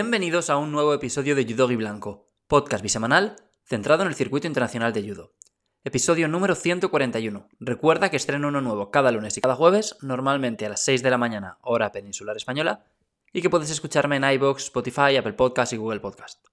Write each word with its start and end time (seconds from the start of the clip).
Bienvenidos 0.00 0.48
a 0.48 0.58
un 0.58 0.70
nuevo 0.70 0.94
episodio 0.94 1.34
de 1.34 1.44
Judogi 1.44 1.74
Blanco, 1.74 2.28
podcast 2.46 2.84
bisemanal 2.84 3.34
centrado 3.64 4.02
en 4.02 4.08
el 4.08 4.14
circuito 4.14 4.46
internacional 4.46 4.92
de 4.92 5.02
judo. 5.02 5.34
Episodio 5.82 6.28
número 6.28 6.54
141. 6.54 7.48
Recuerda 7.58 8.08
que 8.08 8.16
estreno 8.16 8.46
uno 8.46 8.60
nuevo 8.60 8.92
cada 8.92 9.10
lunes 9.10 9.36
y 9.36 9.40
cada 9.40 9.56
jueves, 9.56 9.96
normalmente 10.00 10.66
a 10.66 10.68
las 10.68 10.84
6 10.84 11.02
de 11.02 11.10
la 11.10 11.18
mañana, 11.18 11.58
hora 11.62 11.90
peninsular 11.90 12.36
española, 12.36 12.84
y 13.32 13.42
que 13.42 13.50
puedes 13.50 13.70
escucharme 13.70 14.14
en 14.14 14.30
iBox, 14.34 14.66
Spotify, 14.66 15.16
Apple 15.16 15.32
Podcast 15.32 15.72
y 15.72 15.78
Google 15.78 15.98
Podcast. 15.98 16.46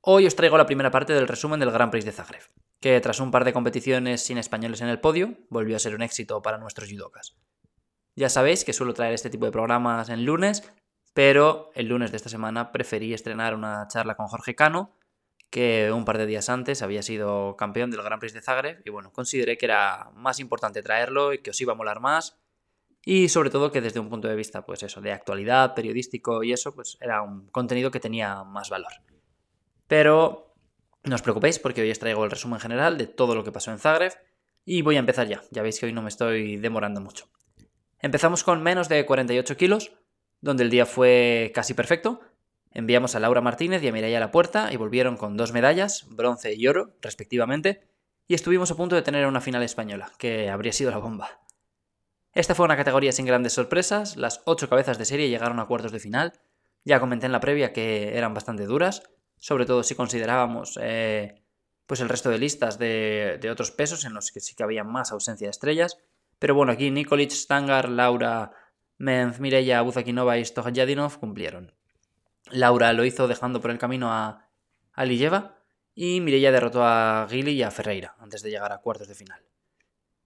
Hoy 0.00 0.26
os 0.26 0.34
traigo 0.34 0.58
la 0.58 0.66
primera 0.66 0.90
parte 0.90 1.12
del 1.12 1.28
resumen 1.28 1.60
del 1.60 1.70
Grand 1.70 1.92
Prix 1.92 2.04
de 2.04 2.10
Zagreb, 2.10 2.42
que 2.80 3.00
tras 3.00 3.20
un 3.20 3.30
par 3.30 3.44
de 3.44 3.52
competiciones 3.52 4.20
sin 4.20 4.36
españoles 4.36 4.80
en 4.80 4.88
el 4.88 4.98
podio, 4.98 5.36
volvió 5.48 5.76
a 5.76 5.78
ser 5.78 5.94
un 5.94 6.02
éxito 6.02 6.42
para 6.42 6.58
nuestros 6.58 6.90
judokas. 6.90 7.36
Ya 8.16 8.28
sabéis 8.28 8.64
que 8.64 8.72
suelo 8.72 8.94
traer 8.94 9.14
este 9.14 9.30
tipo 9.30 9.46
de 9.46 9.52
programas 9.52 10.08
en 10.08 10.24
lunes, 10.24 10.68
pero 11.14 11.70
el 11.74 11.88
lunes 11.88 12.10
de 12.10 12.16
esta 12.16 12.28
semana 12.28 12.72
preferí 12.72 13.12
estrenar 13.12 13.54
una 13.54 13.86
charla 13.88 14.14
con 14.14 14.28
Jorge 14.28 14.54
Cano, 14.54 14.96
que 15.50 15.92
un 15.92 16.06
par 16.06 16.16
de 16.16 16.26
días 16.26 16.48
antes 16.48 16.80
había 16.80 17.02
sido 17.02 17.56
campeón 17.56 17.90
del 17.90 18.02
Grand 18.02 18.20
Prix 18.20 18.32
de 18.32 18.40
Zagreb, 18.40 18.80
y 18.84 18.90
bueno, 18.90 19.12
consideré 19.12 19.58
que 19.58 19.66
era 19.66 20.10
más 20.14 20.40
importante 20.40 20.82
traerlo 20.82 21.32
y 21.34 21.38
que 21.38 21.50
os 21.50 21.60
iba 21.60 21.74
a 21.74 21.76
molar 21.76 22.00
más, 22.00 22.38
y 23.04 23.28
sobre 23.28 23.50
todo 23.50 23.72
que 23.72 23.80
desde 23.80 24.00
un 24.00 24.08
punto 24.08 24.28
de 24.28 24.36
vista, 24.36 24.64
pues 24.64 24.82
eso, 24.82 25.00
de 25.00 25.12
actualidad, 25.12 25.74
periodístico 25.74 26.42
y 26.42 26.52
eso, 26.52 26.74
pues 26.74 26.96
era 27.00 27.20
un 27.22 27.48
contenido 27.48 27.90
que 27.90 28.00
tenía 28.00 28.44
más 28.44 28.70
valor. 28.70 28.92
Pero 29.88 30.54
no 31.04 31.14
os 31.16 31.22
preocupéis 31.22 31.58
porque 31.58 31.82
hoy 31.82 31.90
os 31.90 31.98
traigo 31.98 32.24
el 32.24 32.30
resumen 32.30 32.60
general 32.60 32.96
de 32.96 33.08
todo 33.08 33.34
lo 33.34 33.42
que 33.42 33.52
pasó 33.52 33.72
en 33.72 33.78
Zagreb 33.78 34.12
y 34.64 34.82
voy 34.82 34.96
a 34.96 35.00
empezar 35.00 35.26
ya, 35.26 35.42
ya 35.50 35.62
veis 35.62 35.80
que 35.80 35.86
hoy 35.86 35.92
no 35.92 36.02
me 36.02 36.08
estoy 36.08 36.56
demorando 36.56 37.00
mucho. 37.00 37.28
Empezamos 37.98 38.44
con 38.44 38.62
menos 38.62 38.88
de 38.88 39.04
48 39.04 39.56
kilos, 39.56 39.92
donde 40.42 40.64
el 40.64 40.70
día 40.70 40.84
fue 40.84 41.50
casi 41.54 41.72
perfecto. 41.72 42.20
Enviamos 42.72 43.14
a 43.14 43.20
Laura 43.20 43.40
Martínez 43.40 43.82
y 43.82 43.88
a 43.88 43.92
Mireia 43.92 44.18
a 44.18 44.20
la 44.20 44.30
puerta 44.30 44.70
y 44.72 44.76
volvieron 44.76 45.16
con 45.16 45.36
dos 45.36 45.52
medallas, 45.52 46.06
bronce 46.10 46.54
y 46.54 46.66
oro, 46.66 46.94
respectivamente, 47.00 47.88
y 48.26 48.34
estuvimos 48.34 48.70
a 48.70 48.76
punto 48.76 48.96
de 48.96 49.02
tener 49.02 49.26
una 49.26 49.40
final 49.40 49.62
española, 49.62 50.12
que 50.18 50.50
habría 50.50 50.72
sido 50.72 50.90
la 50.90 50.98
bomba. 50.98 51.40
Esta 52.34 52.54
fue 52.54 52.64
una 52.64 52.76
categoría 52.76 53.12
sin 53.12 53.26
grandes 53.26 53.52
sorpresas, 53.52 54.16
las 54.16 54.42
ocho 54.44 54.68
cabezas 54.68 54.98
de 54.98 55.04
serie 55.04 55.28
llegaron 55.28 55.60
a 55.60 55.66
cuartos 55.66 55.92
de 55.92 56.00
final, 56.00 56.32
ya 56.84 56.98
comenté 56.98 57.26
en 57.26 57.32
la 57.32 57.40
previa 57.40 57.72
que 57.72 58.16
eran 58.16 58.34
bastante 58.34 58.64
duras, 58.64 59.02
sobre 59.36 59.66
todo 59.66 59.82
si 59.82 59.94
considerábamos 59.94 60.78
eh, 60.80 61.42
pues 61.86 62.00
el 62.00 62.08
resto 62.08 62.30
de 62.30 62.38
listas 62.38 62.78
de, 62.78 63.38
de 63.40 63.50
otros 63.50 63.70
pesos 63.70 64.04
en 64.04 64.14
los 64.14 64.32
que 64.32 64.40
sí 64.40 64.54
que 64.54 64.62
había 64.62 64.82
más 64.82 65.12
ausencia 65.12 65.46
de 65.46 65.50
estrellas, 65.50 65.98
pero 66.38 66.54
bueno, 66.54 66.72
aquí 66.72 66.90
Nikolic, 66.90 67.30
Stangar, 67.30 67.88
Laura, 67.88 68.50
Menz, 69.02 69.40
Mireya, 69.40 69.82
Buzakinova 69.82 70.38
y 70.38 70.44
Stojadinov 70.44 71.18
cumplieron. 71.18 71.72
Laura 72.52 72.92
lo 72.92 73.04
hizo 73.04 73.26
dejando 73.26 73.60
por 73.60 73.72
el 73.72 73.78
camino 73.78 74.12
a, 74.12 74.48
a 74.92 75.04
y 75.92 76.20
Mireya 76.20 76.52
derrotó 76.52 76.84
a 76.84 77.26
Gili 77.28 77.50
y 77.50 77.64
a 77.64 77.72
Ferreira 77.72 78.14
antes 78.20 78.42
de 78.42 78.50
llegar 78.50 78.70
a 78.70 78.78
cuartos 78.78 79.08
de 79.08 79.16
final. 79.16 79.42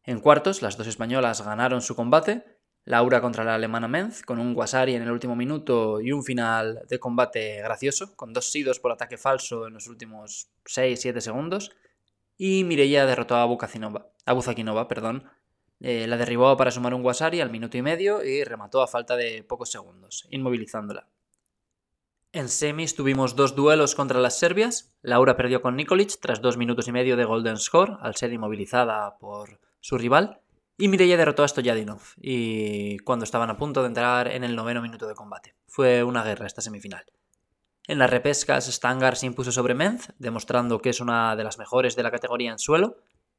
En 0.04 0.20
cuartos, 0.20 0.60
las 0.60 0.76
dos 0.76 0.88
españolas 0.88 1.40
ganaron 1.40 1.80
su 1.80 1.96
combate, 1.96 2.44
Laura 2.84 3.22
contra 3.22 3.44
la 3.44 3.54
alemana 3.54 3.88
Menz, 3.88 4.20
con 4.20 4.38
un 4.38 4.52
Guasari 4.52 4.94
en 4.94 5.00
el 5.00 5.10
último 5.10 5.36
minuto 5.36 6.02
y 6.02 6.12
un 6.12 6.22
final 6.22 6.82
de 6.86 6.98
combate 6.98 7.62
gracioso, 7.62 8.14
con 8.14 8.34
dos 8.34 8.50
sidos 8.50 8.78
por 8.78 8.92
ataque 8.92 9.16
falso 9.16 9.66
en 9.68 9.72
los 9.72 9.86
últimos 9.86 10.50
6-7 10.66 11.20
segundos, 11.20 11.70
y 12.36 12.62
Mireya 12.64 13.06
derrotó 13.06 13.36
a 13.36 13.46
Buzakinova 13.46 14.86
perdón, 14.86 15.30
eh, 15.80 16.06
la 16.06 16.16
derribó 16.16 16.56
para 16.56 16.70
sumar 16.70 16.94
un 16.94 17.04
Wasari 17.04 17.40
al 17.40 17.50
minuto 17.50 17.76
y 17.76 17.82
medio 17.82 18.24
y 18.24 18.44
remató 18.44 18.82
a 18.82 18.86
falta 18.86 19.16
de 19.16 19.42
pocos 19.42 19.70
segundos, 19.70 20.26
inmovilizándola. 20.30 21.08
En 22.32 22.48
semis 22.48 22.94
tuvimos 22.94 23.34
dos 23.34 23.54
duelos 23.54 23.94
contra 23.94 24.20
las 24.20 24.38
serbias. 24.38 24.94
Laura 25.00 25.36
perdió 25.36 25.62
con 25.62 25.76
Nikolic 25.76 26.20
tras 26.20 26.42
dos 26.42 26.56
minutos 26.56 26.86
y 26.86 26.92
medio 26.92 27.16
de 27.16 27.24
Golden 27.24 27.56
Score 27.56 27.96
al 28.00 28.14
ser 28.14 28.32
inmovilizada 28.32 29.16
por 29.18 29.60
su 29.80 29.96
rival. 29.96 30.40
Y 30.76 30.88
Mireia 30.88 31.16
derrotó 31.16 31.42
a 31.42 31.48
Stojadinov 31.48 32.02
y 32.18 32.98
cuando 32.98 33.24
estaban 33.24 33.48
a 33.48 33.56
punto 33.56 33.80
de 33.80 33.88
entrar 33.88 34.28
en 34.28 34.44
el 34.44 34.54
noveno 34.54 34.82
minuto 34.82 35.06
de 35.06 35.14
combate. 35.14 35.54
Fue 35.66 36.04
una 36.04 36.22
guerra 36.22 36.46
esta 36.46 36.60
semifinal. 36.60 37.06
En 37.86 37.98
las 37.98 38.10
repescas, 38.10 38.66
Stangar 38.66 39.16
se 39.16 39.26
impuso 39.26 39.52
sobre 39.52 39.74
Menz, 39.74 40.08
demostrando 40.18 40.80
que 40.80 40.90
es 40.90 41.00
una 41.00 41.36
de 41.36 41.44
las 41.44 41.56
mejores 41.56 41.96
de 41.96 42.02
la 42.02 42.10
categoría 42.10 42.50
en 42.50 42.58
suelo, 42.58 42.98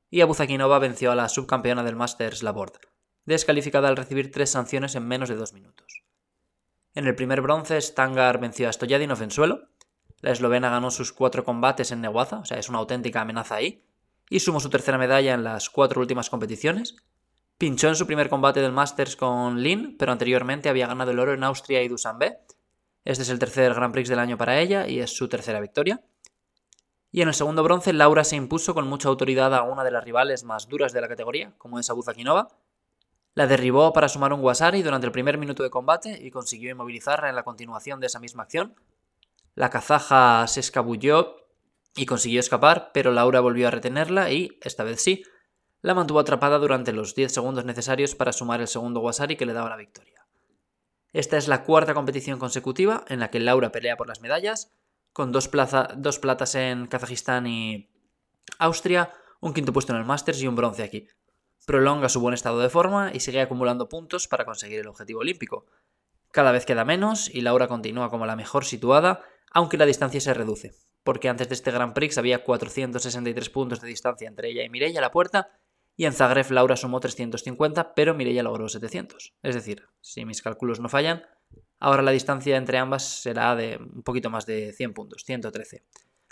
y 0.09 0.21
Abuzakinova 0.21 0.79
venció 0.79 1.11
a 1.11 1.15
la 1.15 1.29
subcampeona 1.29 1.83
del 1.83 1.95
Masters 1.95 2.43
Labord, 2.43 2.79
descalificada 3.25 3.87
al 3.87 3.97
recibir 3.97 4.31
tres 4.31 4.51
sanciones 4.51 4.95
en 4.95 5.07
menos 5.07 5.29
de 5.29 5.35
dos 5.35 5.53
minutos. 5.53 6.03
En 6.93 7.05
el 7.07 7.15
primer 7.15 7.41
bronce, 7.41 7.79
Stangar 7.79 8.39
venció 8.39 8.69
a 8.69 8.73
Stojadinov 8.73 9.21
en 9.21 9.31
suelo, 9.31 9.69
la 10.21 10.31
eslovena 10.31 10.69
ganó 10.69 10.89
sus 10.89 11.13
cuatro 11.13 11.43
combates 11.43 11.91
en 11.91 12.01
Neguaza, 12.01 12.39
o 12.39 12.45
sea, 12.45 12.57
es 12.57 12.69
una 12.69 12.79
auténtica 12.79 13.21
amenaza 13.21 13.55
ahí, 13.55 13.83
y 14.29 14.39
sumó 14.39 14.59
su 14.59 14.69
tercera 14.69 14.97
medalla 14.97 15.33
en 15.33 15.43
las 15.43 15.69
cuatro 15.69 16.01
últimas 16.01 16.29
competiciones. 16.29 16.95
Pinchó 17.57 17.87
en 17.87 17.95
su 17.95 18.05
primer 18.05 18.29
combate 18.29 18.61
del 18.61 18.71
Masters 18.71 19.15
con 19.15 19.61
Lin, 19.61 19.95
pero 19.97 20.11
anteriormente 20.11 20.69
había 20.69 20.87
ganado 20.87 21.11
el 21.11 21.19
oro 21.19 21.33
en 21.33 21.43
Austria 21.43 21.81
y 21.81 21.87
Dusanbe. 21.87 22.39
Este 23.05 23.23
es 23.23 23.29
el 23.29 23.39
tercer 23.39 23.73
Grand 23.73 23.93
Prix 23.93 24.09
del 24.09 24.19
año 24.19 24.37
para 24.37 24.59
ella 24.59 24.87
y 24.87 24.99
es 24.99 25.15
su 25.15 25.27
tercera 25.27 25.59
victoria. 25.59 26.01
Y 27.11 27.21
en 27.21 27.29
el 27.29 27.33
segundo 27.33 27.63
bronce, 27.63 27.93
Laura 27.93 28.23
se 28.23 28.35
impuso 28.35 28.73
con 28.73 28.87
mucha 28.87 29.09
autoridad 29.09 29.53
a 29.55 29.63
una 29.63 29.83
de 29.83 29.91
las 29.91 30.03
rivales 30.03 30.43
más 30.43 30.67
duras 30.67 30.93
de 30.93 31.01
la 31.01 31.07
categoría, 31.07 31.53
como 31.57 31.79
es 31.79 31.89
Abuzakinova. 31.89 32.49
La 33.33 33.47
derribó 33.47 33.93
para 33.93 34.09
sumar 34.09 34.33
un 34.33 34.41
Wasari 34.41 34.81
durante 34.81 35.05
el 35.05 35.11
primer 35.11 35.37
minuto 35.37 35.63
de 35.63 35.69
combate 35.69 36.19
y 36.21 36.31
consiguió 36.31 36.71
inmovilizarla 36.71 37.29
en 37.29 37.35
la 37.35 37.43
continuación 37.43 37.99
de 37.99 38.07
esa 38.07 38.19
misma 38.19 38.43
acción. 38.43 38.75
La 39.55 39.69
kazaja 39.69 40.45
se 40.47 40.59
escabulló 40.59 41.37
y 41.95 42.05
consiguió 42.05 42.39
escapar, 42.39 42.91
pero 42.93 43.11
Laura 43.11 43.39
volvió 43.39 43.67
a 43.67 43.71
retenerla 43.71 44.31
y, 44.31 44.57
esta 44.61 44.83
vez 44.83 45.01
sí, 45.01 45.23
la 45.81 45.93
mantuvo 45.93 46.19
atrapada 46.19 46.59
durante 46.59 46.91
los 46.91 47.15
10 47.15 47.31
segundos 47.31 47.65
necesarios 47.65 48.15
para 48.15 48.33
sumar 48.33 48.61
el 48.61 48.67
segundo 48.67 48.99
Wasari 48.99 49.35
que 49.35 49.45
le 49.45 49.53
daba 49.53 49.69
la 49.69 49.77
victoria. 49.77 50.27
Esta 51.13 51.37
es 51.37 51.47
la 51.47 51.63
cuarta 51.63 51.93
competición 51.93 52.37
consecutiva 52.37 53.03
en 53.07 53.19
la 53.19 53.29
que 53.29 53.39
Laura 53.39 53.71
pelea 53.71 53.97
por 53.97 54.07
las 54.07 54.21
medallas, 54.21 54.73
con 55.17 55.31
dos, 55.31 55.49
dos 55.95 56.19
platas 56.19 56.53
en 56.53 56.85
Kazajistán 56.85 57.47
y 57.47 57.89
Austria, 58.59 59.11
un 59.39 59.51
quinto 59.51 59.73
puesto 59.73 59.91
en 59.91 59.97
el 59.97 60.05
Masters 60.05 60.39
y 60.43 60.47
un 60.47 60.55
bronce 60.55 60.83
aquí. 60.83 61.07
Prolonga 61.65 62.07
su 62.07 62.21
buen 62.21 62.35
estado 62.35 62.59
de 62.59 62.69
forma 62.69 63.09
y 63.11 63.19
sigue 63.19 63.41
acumulando 63.41 63.89
puntos 63.89 64.27
para 64.27 64.45
conseguir 64.45 64.81
el 64.81 64.87
objetivo 64.87 65.21
olímpico. 65.21 65.65
Cada 66.31 66.51
vez 66.51 66.67
queda 66.67 66.85
menos 66.85 67.33
y 67.33 67.41
Laura 67.41 67.67
continúa 67.67 68.11
como 68.11 68.27
la 68.27 68.35
mejor 68.35 68.63
situada, 68.63 69.23
aunque 69.49 69.77
la 69.77 69.87
distancia 69.87 70.21
se 70.21 70.35
reduce, 70.35 70.75
porque 71.03 71.29
antes 71.29 71.49
de 71.49 71.55
este 71.55 71.71
Grand 71.71 71.95
Prix 71.95 72.19
había 72.19 72.43
463 72.43 73.49
puntos 73.49 73.81
de 73.81 73.87
distancia 73.87 74.27
entre 74.27 74.51
ella 74.51 74.63
y 74.65 74.69
Mireia 74.69 75.01
la 75.01 75.09
puerta, 75.09 75.49
y 75.95 76.05
en 76.05 76.13
Zagreb 76.13 76.51
Laura 76.51 76.75
sumó 76.75 76.99
350, 76.99 77.95
pero 77.95 78.13
Mireia 78.13 78.43
logró 78.43 78.69
700. 78.69 79.33
Es 79.41 79.55
decir, 79.55 79.87
si 79.99 80.25
mis 80.25 80.43
cálculos 80.43 80.79
no 80.79 80.89
fallan, 80.89 81.23
Ahora 81.79 82.01
la 82.01 82.11
distancia 82.11 82.57
entre 82.57 82.77
ambas 82.77 83.21
será 83.21 83.55
de 83.55 83.77
un 83.77 84.01
poquito 84.03 84.29
más 84.29 84.45
de 84.45 84.73
100 84.73 84.93
puntos, 84.93 85.23
113. 85.23 85.83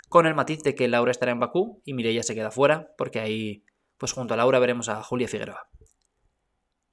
Con 0.08 0.26
el 0.26 0.34
matiz 0.34 0.62
de 0.62 0.74
que 0.74 0.88
Laura 0.88 1.10
estará 1.10 1.32
en 1.32 1.40
Bakú 1.40 1.80
y 1.84 1.94
Mireia 1.94 2.22
se 2.22 2.34
queda 2.34 2.50
fuera, 2.50 2.94
porque 2.96 3.20
ahí, 3.20 3.64
pues 3.96 4.12
junto 4.12 4.34
a 4.34 4.36
Laura 4.36 4.58
veremos 4.58 4.88
a 4.88 5.02
Julia 5.02 5.28
Figueroa. 5.28 5.68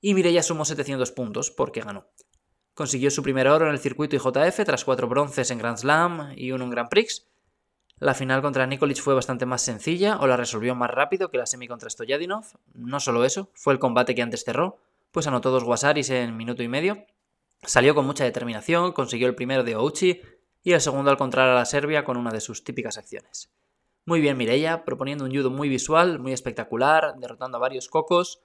Y 0.02 0.13
Mireia 0.13 0.44
sumó 0.44 0.66
700 0.66 1.12
puntos 1.12 1.52
porque 1.52 1.81
ganó. 1.81 2.08
Consiguió 2.74 3.12
su 3.12 3.24
primer 3.24 3.47
oro 3.47 3.66
en 3.66 3.72
el 3.72 3.80
circuito 3.80 4.16
IJF 4.16 4.63
tras 4.66 4.84
cuatro 4.84 5.08
bronces 5.08 5.52
en 5.52 5.59
Grand 5.59 5.78
Slam 5.78 6.34
y 6.36 6.52
uno 6.52 6.63
en 6.63 6.72
Grand 6.72 6.90
Prix. 6.90 7.28
La 8.00 8.16
final 8.16 8.42
contra 8.42 8.66
Nikolic 8.66 9.00
fue 9.00 9.13
bastante 9.13 9.46
más 9.46 9.62
sencilla 9.62 10.18
o 10.18 10.27
la 10.27 10.36
resolvió 10.36 10.75
más 10.75 10.89
rápido 10.89 11.30
que 11.30 11.38
la 11.38 11.45
semi 11.45 11.68
contra 11.68 11.89
Stoyadinov. 11.89 12.45
No 12.74 13.00
solo 13.00 13.24
eso, 13.25 13.50
fue 13.54 13.74
el 13.74 13.80
combate 13.80 14.16
que 14.16 14.24
antes 14.24 14.44
cerró, 14.44 14.80
pues 15.12 15.27
anotó 15.27 15.51
dos 15.51 15.63
Wasaris 15.63 16.10
en 16.10 16.36
minuto 16.36 16.63
y 16.63 16.68
medio 16.68 17.06
Salió 17.65 17.95
con 17.95 18.06
mucha 18.06 18.25
determinación, 18.25 18.92
consiguió 18.92 19.27
el 19.27 19.36
primero 19.36 19.63
de 19.63 19.75
Ouchi 19.75 20.21
y 20.63 20.74
el 20.74 20.81
segundo 20.81 21.12
al 21.12 21.18
contrar 21.18 21.50
a 21.50 21.56
la 21.56 21.65
Serbia 21.65 22.04
con 22.04 22.18
una 22.18 22.31
de 22.31 22.42
sus 22.42 22.63
típicas 22.63 22.98
acciones. 22.98 23.51
Muy 24.06 24.19
bien 24.19 24.38
Mireia, 24.38 24.83
proponiendo 24.83 25.24
un 25.24 25.31
judo 25.33 25.50
muy 25.50 25.69
visual, 25.69 26.19
muy 26.19 26.33
espectacular, 26.33 27.15
derrotando 27.18 27.57
a 27.57 27.62
varios 27.62 27.88
cocos. 27.88 28.42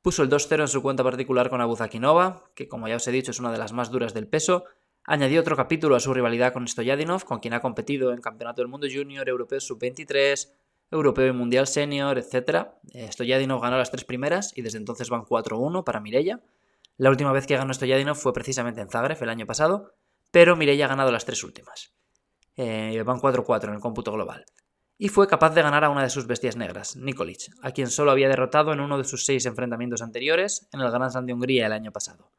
Puso 0.00 0.22
el 0.22 0.30
2-0 0.30 0.62
en 0.62 0.68
su 0.68 0.82
cuenta 0.82 1.04
particular 1.04 1.50
con 1.50 1.60
Abuzakinova, 1.60 2.44
que 2.54 2.66
como 2.66 2.88
ya 2.88 2.96
os 2.96 3.06
he 3.06 3.12
dicho 3.12 3.30
es 3.30 3.38
una 3.38 3.52
de 3.52 3.58
las 3.58 3.72
más 3.72 3.90
duras 3.90 4.14
del 4.14 4.26
peso. 4.26 4.64
Añadió 5.04 5.40
otro 5.40 5.54
capítulo 5.54 5.96
a 5.96 6.00
su 6.00 6.14
rivalidad 6.14 6.54
con 6.54 6.66
Stoyadinov, 6.66 7.24
con 7.24 7.40
quien 7.40 7.54
ha 7.54 7.60
competido 7.60 8.12
en 8.12 8.20
Campeonato 8.22 8.62
del 8.62 8.68
Mundo 8.68 8.86
Junior, 8.92 9.28
Europeo 9.28 9.60
Sub-23, 9.60 10.48
Europeo 10.90 11.26
y 11.26 11.32
Mundial 11.32 11.66
Senior, 11.66 12.18
etc. 12.18 12.68
Eh, 12.92 13.10
Stoyadinov 13.12 13.60
ganó 13.60 13.76
las 13.76 13.90
tres 13.90 14.04
primeras 14.04 14.56
y 14.56 14.62
desde 14.62 14.78
entonces 14.78 15.10
van 15.10 15.24
4-1 15.24 15.84
para 15.84 16.00
Mireia. 16.00 16.40
La 16.96 17.10
última 17.10 17.32
vez 17.32 17.46
que 17.46 17.56
ganó 17.56 17.72
Stoyadinov 17.72 18.16
fue 18.16 18.32
precisamente 18.32 18.80
en 18.80 18.88
Zagreb 18.88 19.22
el 19.22 19.28
año 19.28 19.46
pasado, 19.46 19.94
pero 20.30 20.56
Mireia 20.56 20.86
ha 20.86 20.88
ganado 20.88 21.10
las 21.10 21.24
tres 21.24 21.42
últimas. 21.44 21.94
Eh, 22.56 23.02
van 23.04 23.18
4-4 23.18 23.68
en 23.68 23.74
el 23.74 23.80
cómputo 23.80 24.12
global. 24.12 24.44
Y 24.98 25.08
fue 25.08 25.26
capaz 25.26 25.50
de 25.50 25.62
ganar 25.62 25.84
a 25.84 25.90
una 25.90 26.02
de 26.02 26.10
sus 26.10 26.26
bestias 26.26 26.56
negras, 26.56 26.96
Nikolic, 26.96 27.50
a 27.62 27.72
quien 27.72 27.88
solo 27.88 28.10
había 28.10 28.28
derrotado 28.28 28.72
en 28.72 28.80
uno 28.80 28.98
de 28.98 29.04
sus 29.04 29.24
seis 29.24 29.46
enfrentamientos 29.46 30.02
anteriores 30.02 30.68
en 30.72 30.80
el 30.80 30.90
Grand 30.90 31.10
Slam 31.10 31.26
de 31.26 31.32
Hungría 31.32 31.66
el 31.66 31.72
año 31.72 31.92
pasado. 31.92 32.30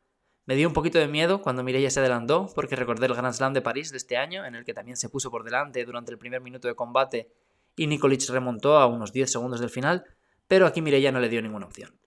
Me 0.45 0.55
dio 0.55 0.67
un 0.67 0.73
poquito 0.73 0.99
de 0.99 1.07
miedo 1.07 1.41
cuando 1.41 1.63
Mireia 1.63 1.89
se 1.89 1.99
adelantó, 1.99 2.49
porque 2.53 2.75
recordé 2.75 3.07
el 3.07 3.15
Grand 3.15 3.33
Slam 3.33 3.53
de 3.53 3.61
París 3.61 3.91
de 3.91 3.97
este 3.97 4.17
año, 4.17 4.45
en 4.45 4.55
el 4.55 4.65
que 4.65 4.73
también 4.73 4.97
se 4.97 5.09
puso 5.09 5.31
por 5.31 5.43
delante 5.43 5.83
durante 5.83 6.11
el 6.11 6.17
primer 6.17 6.41
minuto 6.41 6.67
de 6.67 6.75
combate 6.75 7.31
y 7.75 7.87
Nikolic 7.87 8.29
remontó 8.29 8.77
a 8.77 8.85
unos 8.85 9.11
10 9.11 9.31
segundos 9.31 9.59
del 9.59 9.69
final, 9.69 10.05
pero 10.47 10.67
aquí 10.67 10.81
Mireia 10.81 11.11
no 11.11 11.19
le 11.19 11.29
dio 11.29 11.41
ninguna 11.41 11.65
opción. 11.65 11.97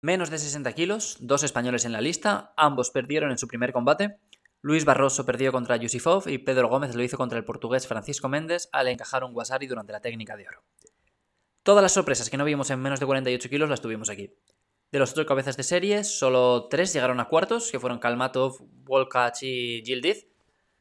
Menos 0.00 0.30
de 0.30 0.38
60 0.38 0.72
kilos, 0.74 1.16
dos 1.18 1.42
españoles 1.42 1.84
en 1.84 1.90
la 1.90 2.00
lista, 2.00 2.52
ambos 2.56 2.92
perdieron 2.92 3.32
en 3.32 3.38
su 3.38 3.48
primer 3.48 3.72
combate. 3.72 4.20
Luis 4.60 4.84
Barroso 4.84 5.26
perdió 5.26 5.50
contra 5.50 5.76
Yusifov 5.76 6.28
y 6.28 6.38
Pedro 6.38 6.68
Gómez 6.68 6.94
lo 6.94 7.02
hizo 7.02 7.16
contra 7.16 7.36
el 7.36 7.44
portugués 7.44 7.88
Francisco 7.88 8.28
Méndez 8.28 8.68
al 8.70 8.86
encajar 8.86 9.24
un 9.24 9.34
Wasari 9.34 9.66
durante 9.66 9.90
la 9.90 10.00
técnica 10.00 10.36
de 10.36 10.46
oro. 10.46 10.62
Todas 11.64 11.82
las 11.82 11.92
sorpresas 11.92 12.30
que 12.30 12.36
no 12.36 12.44
vimos 12.44 12.70
en 12.70 12.80
menos 12.80 13.00
de 13.00 13.06
48 13.06 13.48
kilos 13.48 13.68
las 13.68 13.80
tuvimos 13.80 14.08
aquí. 14.08 14.32
De 14.92 15.00
los 15.00 15.12
ocho 15.12 15.26
cabezas 15.26 15.56
de 15.56 15.64
serie, 15.64 16.04
solo 16.04 16.68
tres 16.68 16.92
llegaron 16.92 17.18
a 17.18 17.26
cuartos, 17.26 17.72
que 17.72 17.80
fueron 17.80 17.98
Kalmatov, 17.98 18.58
Volkach 18.84 19.42
y 19.42 19.82
Gildiz. 19.84 20.28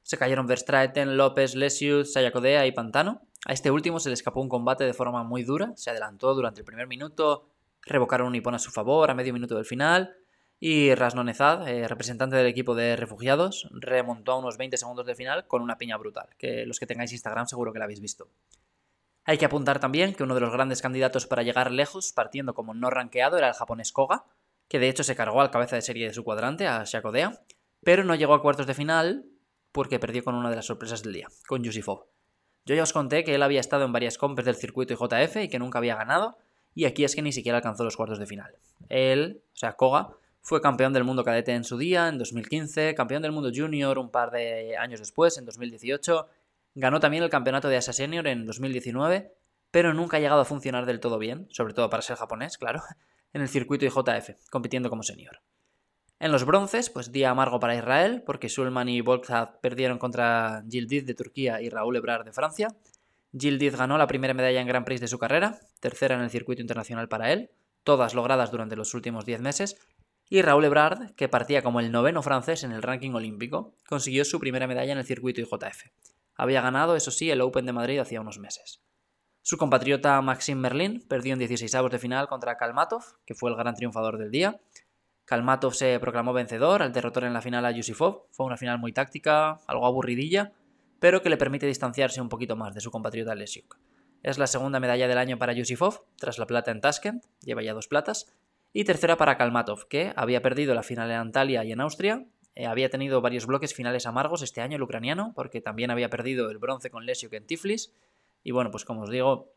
Se 0.04 0.20
cayeron 0.20 0.46
Verstraeten, 0.46 1.18
López, 1.18 1.56
Lesius, 1.56 2.14
Sayacodea 2.14 2.68
y 2.68 2.72
Pantano. 2.72 3.24
A 3.46 3.54
este 3.54 3.72
último 3.72 4.00
se 4.00 4.10
le 4.10 4.14
escapó 4.14 4.42
un 4.42 4.48
combate 4.48 4.84
de 4.84 4.94
forma 4.94 5.24
muy 5.24 5.44
dura, 5.44 5.74
se 5.76 5.90
adelantó 5.90 6.36
durante 6.36 6.62
el 6.62 6.66
primer 6.66 6.88
minuto, 6.88 7.50
revocaron 7.88 8.28
un 8.28 8.36
hipón 8.36 8.56
a 8.56 8.60
su 8.60 8.72
favor 8.72 9.10
a 9.10 9.16
medio 9.16 9.34
minuto 9.34 9.56
del 9.56 9.66
final 9.66 10.16
y 10.60 10.96
Rasnonezad, 10.96 11.68
eh, 11.68 11.88
representante 11.88 12.36
del 12.36 12.48
equipo 12.48 12.74
de 12.74 12.96
refugiados, 12.96 13.68
remontó 13.72 14.32
a 14.32 14.40
unos 14.40 14.58
20 14.58 14.78
segundos 14.78 15.06
del 15.06 15.16
final 15.16 15.48
con 15.48 15.62
una 15.62 15.78
piña 15.78 15.98
brutal, 15.98 16.30
que 16.38 16.66
los 16.66 16.80
que 16.80 16.88
tengáis 16.88 17.12
Instagram 17.12 17.48
seguro 17.48 17.74
que 17.74 17.80
la 17.80 17.86
habéis 17.86 18.02
visto. 18.02 18.30
Hay 19.24 19.38
que 19.38 19.46
apuntar 19.46 19.80
también 19.80 20.16
que 20.16 20.24
uno 20.24 20.36
de 20.36 20.42
los 20.42 20.52
grandes 20.52 20.82
candidatos 20.82 21.28
para 21.28 21.44
llegar 21.44 21.72
lejos, 21.72 22.14
partiendo 22.14 22.54
como 22.54 22.74
no 22.74 22.90
rankeado, 22.90 23.38
era 23.38 23.50
el 23.50 23.54
japonés 23.54 23.92
Koga, 23.92 24.26
que 24.68 24.80
de 24.80 24.90
hecho 24.90 25.04
se 25.04 25.16
cargó 25.16 25.42
al 25.42 25.52
cabeza 25.52 25.76
de 25.76 25.82
serie 25.82 26.08
de 26.08 26.14
su 26.14 26.24
cuadrante, 26.24 26.66
a 26.66 26.84
Shakodea, 26.86 27.40
pero 27.84 28.04
no 28.04 28.16
llegó 28.16 28.34
a 28.34 28.42
cuartos 28.42 28.68
de 28.68 28.74
final 28.74 29.26
porque 29.72 30.00
perdió 30.00 30.24
con 30.24 30.36
una 30.36 30.50
de 30.50 30.56
las 30.56 30.66
sorpresas 30.66 31.04
del 31.04 31.14
día, 31.14 31.28
con 31.48 31.64
Yusifov. 31.64 32.06
Yo 32.66 32.76
ya 32.76 32.84
os 32.84 32.94
conté 32.94 33.24
que 33.24 33.36
él 33.36 33.44
había 33.44 33.60
estado 33.60 33.86
en 33.86 33.94
varias 33.94 34.18
compes 34.18 34.46
del 34.46 34.56
circuito 34.56 34.96
JF 34.96 35.38
y 35.38 35.50
que 35.50 35.60
nunca 35.60 35.78
había 35.78 35.96
ganado, 35.96 36.38
y 36.78 36.86
aquí 36.86 37.04
es 37.04 37.16
que 37.16 37.24
ni 37.24 37.32
siquiera 37.32 37.58
alcanzó 37.58 37.84
los 37.84 37.98
cuartos 37.98 38.20
de 38.20 38.28
final. 38.28 38.56
Él, 38.88 39.42
o 39.52 39.58
sea, 39.58 39.74
Koga, 39.74 40.10
fue 40.42 40.62
campeón 40.62 40.94
del 40.94 41.04
mundo 41.04 41.24
cadete 41.24 41.54
en 41.54 41.64
su 41.64 41.76
día, 41.76 42.08
en 42.08 42.20
2015, 42.20 42.94
campeón 42.94 43.24
del 43.24 43.32
mundo 43.32 43.50
junior 43.52 43.98
un 43.98 44.12
par 44.12 44.30
de 44.30 44.78
años 44.78 45.00
después, 45.00 45.40
en 45.40 45.46
2018, 45.46 46.28
ganó 46.76 47.00
también 47.00 47.24
el 47.24 47.32
campeonato 47.32 47.68
de 47.68 47.78
Asa 47.78 47.94
Senior 47.94 48.28
en 48.28 48.46
2019, 48.46 49.34
pero 49.72 49.96
nunca 49.96 50.18
ha 50.18 50.20
llegado 50.20 50.42
a 50.42 50.46
funcionar 50.46 50.86
del 50.86 51.00
todo 51.00 51.18
bien, 51.18 51.48
sobre 51.50 51.74
todo 51.74 51.90
para 51.90 52.04
ser 52.04 52.16
japonés, 52.16 52.60
claro, 52.60 52.84
en 53.34 53.42
el 53.42 53.50
circuito 53.50 53.86
IJF, 53.86 54.36
compitiendo 54.52 54.92
como 54.92 55.02
senior. 55.02 55.42
En 56.20 56.32
los 56.32 56.46
bronces, 56.46 56.92
pues 56.92 57.12
día 57.12 57.32
amargo 57.32 57.60
para 57.60 57.76
Israel, 57.76 58.22
porque 58.24 58.50
Sulman 58.50 58.88
y 58.88 59.02
Volkzad 59.02 59.60
perdieron 59.62 59.98
contra 59.98 60.64
Gildiz 60.70 61.08
de 61.08 61.16
Turquía 61.16 61.60
y 61.60 61.70
Raúl 61.70 61.96
Ebrard 61.96 62.26
de 62.26 62.34
Francia. 62.34 62.68
Gildiz 63.38 63.76
ganó 63.76 63.98
la 63.98 64.08
primera 64.08 64.34
medalla 64.34 64.62
en 64.62 64.68
Grand 64.68 64.86
Prix 64.86 65.02
de 65.02 65.08
su 65.08 65.20
carrera, 65.20 65.60
tercera 65.80 66.16
en 66.16 66.22
el 66.22 66.30
circuito 66.30 66.62
internacional 66.62 67.08
para 67.08 67.32
él, 67.32 67.52
todas 67.84 68.14
logradas 68.14 68.52
durante 68.52 68.76
los 68.76 68.94
últimos 68.94 69.26
10 69.26 69.42
meses, 69.42 69.78
y 70.30 70.42
Raúl 70.42 70.66
Ebrard, 70.66 71.12
que 71.16 71.30
partía 71.30 71.62
como 71.62 71.80
el 71.80 71.92
noveno 71.92 72.22
francés 72.22 72.64
en 72.64 72.72
el 72.72 72.82
ranking 72.82 73.12
olímpico, 73.12 73.74
consiguió 73.88 74.26
su 74.26 74.40
primera 74.40 74.68
medalla 74.68 74.92
en 74.92 74.98
el 74.98 75.06
circuito 75.06 75.42
IJF. 75.42 75.86
Había 76.36 76.62
ganado, 76.62 76.96
eso 76.96 77.12
sí, 77.12 77.32
el 77.32 77.42
Open 77.42 77.66
de 77.66 77.74
Madrid 77.74 78.00
hacía 78.00 78.22
unos 78.22 78.40
meses. 78.40 78.82
Su 79.42 79.58
compatriota 79.58 80.22
Maxime 80.22 80.62
Merlin 80.62 81.02
perdió 81.08 81.34
en 81.34 81.40
16 81.40 81.74
avos 81.76 81.92
de 81.92 82.00
final 82.00 82.28
contra 82.28 82.58
Kalmatov, 82.58 83.04
que 83.26 83.36
fue 83.36 83.50
el 83.50 83.56
gran 83.56 83.76
triunfador 83.76 84.18
del 84.18 84.32
día, 84.32 84.60
Kalmatov 85.28 85.74
se 85.74 86.00
proclamó 86.00 86.32
vencedor 86.32 86.82
al 86.82 86.94
derrotar 86.94 87.26
en 87.26 87.34
la 87.34 87.42
final 87.42 87.66
a 87.66 87.72
Yusifov. 87.72 88.28
Fue 88.32 88.46
una 88.46 88.56
final 88.56 88.80
muy 88.80 88.94
táctica, 88.94 89.60
algo 89.68 89.86
aburridilla, 89.86 90.54
pero 91.00 91.22
que 91.22 91.30
le 91.30 91.38
permite 91.38 91.66
distanciarse 91.66 92.22
un 92.22 92.30
poquito 92.30 92.56
más 92.56 92.74
de 92.74 92.82
su 92.82 92.92
compatriota 92.92 93.36
Lesiuk. 93.36 93.78
Es 94.24 94.38
la 94.38 94.48
segunda 94.48 94.80
medalla 94.80 95.08
del 95.08 95.18
año 95.18 95.38
para 95.38 95.54
Yusifov, 95.54 96.06
tras 96.18 96.40
la 96.40 96.48
plata 96.48 96.72
en 96.72 96.82
Tashkent, 96.82 97.24
lleva 97.42 97.64
ya 97.64 97.74
dos 97.74 97.88
platas, 97.88 98.34
y 98.74 98.84
tercera 98.84 99.18
para 99.18 99.38
Kalmatov, 99.38 99.88
que 99.88 100.14
había 100.16 100.42
perdido 100.42 100.74
la 100.74 100.84
final 100.84 101.10
en 101.12 101.18
Antalya 101.18 101.64
y 101.64 101.72
en 101.72 101.82
Austria, 101.82 102.26
eh, 102.56 102.66
había 102.66 102.90
tenido 102.90 103.22
varios 103.22 103.46
bloques 103.46 103.74
finales 103.74 104.06
amargos 104.06 104.42
este 104.42 104.62
año 104.62 104.76
el 104.78 104.84
ucraniano, 104.84 105.34
porque 105.36 105.62
también 105.62 105.92
había 105.92 106.10
perdido 106.10 106.50
el 106.50 106.58
bronce 106.58 106.90
con 106.90 107.06
Lesiuk 107.06 107.34
en 107.34 107.46
Tiflis, 107.46 107.94
y 108.44 108.52
bueno, 108.52 108.72
pues 108.72 108.86
como 108.86 109.04
os 109.04 109.10
digo, 109.10 109.54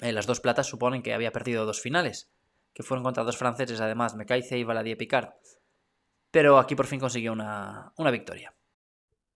eh, 0.00 0.12
las 0.12 0.26
dos 0.26 0.40
platas 0.40 0.66
suponen 0.66 1.02
que 1.02 1.14
había 1.14 1.32
perdido 1.32 1.66
dos 1.66 1.80
finales 1.80 2.30
que 2.74 2.82
fueron 2.82 3.04
contra 3.04 3.22
dos 3.22 3.38
franceses, 3.38 3.80
además, 3.80 4.16
Mekaize 4.16 4.58
y 4.58 4.64
Valadier 4.64 4.98
Picard. 4.98 5.30
Pero 6.30 6.58
aquí 6.58 6.74
por 6.74 6.86
fin 6.86 6.98
consiguió 6.98 7.32
una, 7.32 7.92
una 7.96 8.10
victoria. 8.10 8.52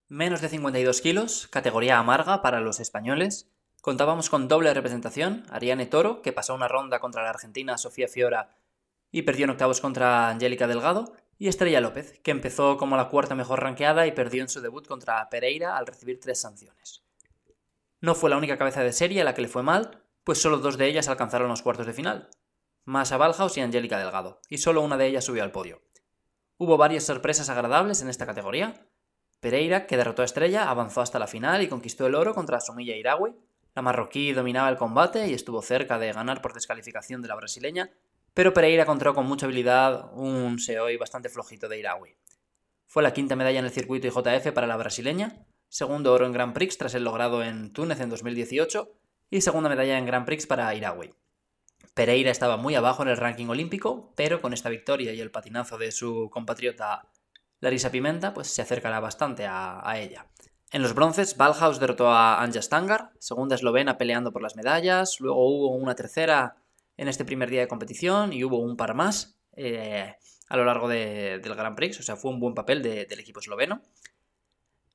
Menos 0.08 0.40
de 0.40 0.49
52 0.49 1.02
kilos, 1.02 1.49
categoría 1.49 1.99
amarga 1.99 2.40
para 2.40 2.60
los 2.60 2.81
españoles. 2.81 3.50
Contábamos 3.82 4.31
con 4.31 4.49
doble 4.49 4.72
representación, 4.72 5.44
Ariane 5.50 5.84
Toro, 5.84 6.22
que 6.22 6.32
pasó 6.32 6.55
una 6.55 6.66
ronda 6.66 6.99
contra 6.99 7.22
la 7.22 7.28
argentina 7.28 7.76
Sofía 7.76 8.08
Fiora 8.08 8.49
y 9.10 9.22
perdió 9.22 9.44
en 9.44 9.50
octavos 9.50 9.82
contra 9.82 10.31
Angélica 10.31 10.66
Delgado, 10.66 11.12
y 11.38 11.49
Estrella 11.49 11.81
López, 11.81 12.19
que 12.20 12.31
empezó 12.31 12.78
como 12.78 12.96
la 12.96 13.08
cuarta 13.08 13.34
mejor 13.34 13.62
ranqueada 13.62 14.06
y 14.06 14.12
perdió 14.12 14.43
en 14.43 14.49
su 14.49 14.60
debut 14.60 14.87
contra 14.88 15.28
Pereira 15.28 15.76
al 15.76 15.87
recibir 15.87 16.19
tres 16.20 16.40
sanciones. 16.40 17.04
No 18.00 18.14
fue 18.14 18.31
la 18.31 18.38
única 18.38 18.58
cabeza 18.58 18.82
de 18.82 18.93
serie 18.93 19.20
a 19.20 19.25
la 19.25 19.34
que 19.34 19.43
le 19.43 19.49
fue 19.49 19.62
mal, 19.62 20.02
pues 20.25 20.40
solo 20.40 20.58
dos 20.58 20.78
de 20.78 20.87
ellas 20.87 21.08
alcanzaron 21.08 21.49
los 21.49 21.62
cuartos 21.62 21.87
de 21.87 21.93
final. 21.93 22.31
Masha 22.84 23.19
Balhaus 23.19 23.56
y 23.56 23.61
Angélica 23.61 23.99
Delgado, 23.99 24.40
y 24.49 24.58
solo 24.58 24.81
una 24.81 24.96
de 24.96 25.06
ellas 25.06 25.25
subió 25.25 25.43
al 25.44 25.52
podio. 25.52 25.82
Hubo 26.56 26.76
varias 26.76 27.04
sorpresas 27.04 27.49
agradables 27.50 28.02
en 28.02 28.08
esta 28.08 28.26
categoría. 28.26 28.88
Pereira, 29.40 29.87
que 29.87 29.96
derrotó 29.96 30.23
a 30.23 30.25
Estrella, 30.25 30.69
avanzó 30.69 31.00
hasta 31.00 31.19
la 31.19 31.29
final 31.29 31.62
y 31.62 31.69
conquistó 31.69 32.06
el 32.06 32.17
oro 32.17 32.35
contra 32.35 32.61
Sumilla 32.61 32.96
Irawi. 32.96 33.35
La 33.75 33.82
marroquí 33.82 34.32
dominaba 34.32 34.69
el 34.69 34.76
combate 34.76 35.29
y 35.29 35.35
estuvo 35.35 35.62
cerca 35.62 35.99
de 35.99 36.12
ganar 36.12 36.43
por 36.43 36.55
descalificación 36.55 37.23
de 37.23 37.29
la 37.29 37.37
brasileña, 37.37 37.90
pero 38.35 38.52
Pereira 38.52 38.82
encontró 38.82 39.14
con 39.14 39.26
mucha 39.26 39.46
habilidad 39.46 40.11
un 40.14 40.58
SEOI 40.58 40.96
bastante 40.96 41.29
flojito 41.29 41.69
de 41.69 41.79
Irawi. 41.79 42.17
Fue 42.87 43.02
la 43.02 43.12
quinta 43.12 43.37
medalla 43.37 43.61
en 43.61 43.64
el 43.64 43.70
circuito 43.70 44.08
IJF 44.08 44.52
para 44.52 44.67
la 44.67 44.76
brasileña, 44.76 45.46
segundo 45.69 46.12
oro 46.12 46.26
en 46.26 46.32
Grand 46.32 46.55
Prix 46.55 46.76
tras 46.76 46.94
el 46.94 47.05
logrado 47.05 47.44
en 47.44 47.73
Túnez 47.73 48.00
en 48.00 48.11
2018 48.11 48.93
y 49.31 49.40
segunda 49.43 49.69
medalla 49.69 49.99
en 49.99 50.06
Grand 50.06 50.26
Prix 50.26 50.46
para 50.46 50.75
Irawi. 50.75 51.14
Pereira 51.95 52.30
estaba 52.30 52.57
muy 52.57 52.75
abajo 52.75 53.02
en 53.02 53.09
el 53.09 53.16
ranking 53.16 53.47
olímpico, 53.47 54.12
pero 54.16 54.40
con 54.40 54.52
esta 54.52 54.68
victoria 54.68 55.12
y 55.12 55.21
el 55.21 55.30
patinazo 55.30 55.78
de 55.78 55.92
su 55.92 56.30
compatriota 56.30 57.09
Larisa 57.60 57.90
Pimenta, 57.90 58.34
pues 58.34 58.48
se 58.48 58.62
acercará 58.62 59.00
bastante 59.00 59.46
a, 59.46 59.92
ella. 59.96 60.26
En 60.70 60.82
los 60.82 60.94
bronces, 60.94 61.36
Balhaus 61.36 61.80
derrotó 61.80 62.08
a 62.08 62.42
Anja 62.42 62.62
Stangar, 62.62 63.12
segunda 63.18 63.54
eslovena 63.54 63.98
peleando 63.98 64.32
por 64.32 64.42
las 64.42 64.54
medallas, 64.54 65.18
luego 65.20 65.48
hubo 65.48 65.68
una 65.74 65.94
tercera 65.94 66.56
en 66.96 67.08
este 67.08 67.24
primer 67.24 67.48
día 67.50 67.60
de 67.60 67.68
competición 67.68 68.32
y 68.32 68.44
hubo 68.44 68.58
un 68.58 68.76
par 68.76 68.94
más 68.94 69.38
eh, 69.56 70.14
a 70.48 70.56
lo 70.56 70.64
largo 70.64 70.88
del 70.88 71.40
Grand 71.40 71.76
Prix, 71.76 72.00
o 72.00 72.02
sea, 72.02 72.16
fue 72.16 72.30
un 72.30 72.40
buen 72.40 72.54
papel 72.54 72.82
del 72.82 73.20
equipo 73.20 73.40
esloveno. 73.40 73.82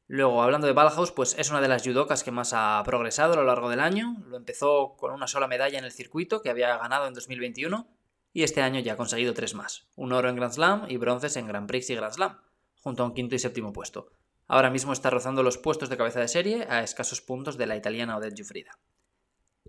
Luego, 0.07 0.43
hablando 0.43 0.67
de 0.67 0.73
Ballhaus, 0.73 1.11
pues 1.11 1.35
es 1.39 1.49
una 1.49 1.61
de 1.61 1.67
las 1.67 1.83
judocas 1.83 2.23
que 2.23 2.31
más 2.31 2.51
ha 2.53 2.81
progresado 2.85 3.33
a 3.33 3.35
lo 3.37 3.45
largo 3.45 3.69
del 3.69 3.79
año. 3.79 4.17
Lo 4.27 4.37
empezó 4.37 4.95
con 4.97 5.11
una 5.11 5.27
sola 5.27 5.47
medalla 5.47 5.79
en 5.79 5.85
el 5.85 5.91
circuito 5.91 6.41
que 6.41 6.49
había 6.49 6.77
ganado 6.77 7.07
en 7.07 7.13
2021 7.13 7.87
y 8.33 8.43
este 8.43 8.61
año 8.61 8.79
ya 8.79 8.93
ha 8.93 8.97
conseguido 8.97 9.33
tres 9.33 9.53
más. 9.53 9.87
Un 9.95 10.11
oro 10.11 10.29
en 10.29 10.35
Grand 10.35 10.53
Slam 10.53 10.85
y 10.89 10.97
bronces 10.97 11.37
en 11.37 11.47
Grand 11.47 11.67
Prix 11.67 11.89
y 11.89 11.95
Grand 11.95 12.13
Slam, 12.13 12.37
junto 12.83 13.01
a 13.01 13.05
un 13.07 13.13
quinto 13.13 13.35
y 13.35 13.39
séptimo 13.39 13.73
puesto. 13.73 14.11
Ahora 14.47 14.69
mismo 14.69 14.93
está 14.93 15.09
rozando 15.09 15.41
los 15.41 15.57
puestos 15.57 15.89
de 15.89 15.97
cabeza 15.97 16.19
de 16.19 16.27
serie 16.27 16.67
a 16.69 16.83
escasos 16.83 17.21
puntos 17.21 17.57
de 17.57 17.65
la 17.65 17.75
italiana 17.75 18.17
Odette 18.17 18.35
Giuffrida. 18.35 18.77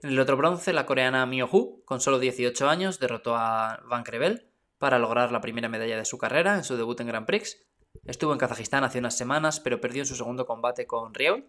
En 0.02 0.11
el 0.11 0.21
otro 0.21 0.37
bronce, 0.37 0.73
la 0.73 0.85
coreana 0.85 1.25
Mio 1.25 1.49
Hu, 1.50 1.83
con 1.85 2.00
solo 2.00 2.18
18 2.18 2.68
años, 2.68 2.99
derrotó 2.99 3.37
a 3.37 3.80
Van 3.88 4.02
Crevel 4.02 4.50
para 4.78 4.99
lograr 4.99 5.33
la 5.33 5.40
primera 5.40 5.68
medalla 5.68 5.97
de 5.97 6.04
su 6.04 6.18
carrera 6.18 6.56
en 6.56 6.64
su 6.64 6.76
debut 6.76 7.00
en 7.00 7.06
Grand 7.06 7.26
Prix 7.26 7.64
Estuvo 8.06 8.33
en 8.33 8.38
Kazajistán 8.38 8.85
hace 8.85 8.99
unas 8.99 9.16
semanas, 9.16 9.61
pero 9.61 9.80
perdió 9.80 10.02
en 10.02 10.06
su 10.06 10.16
segundo 10.16 10.47
combate 10.47 10.87
con 10.87 11.14
Rieul. 11.14 11.47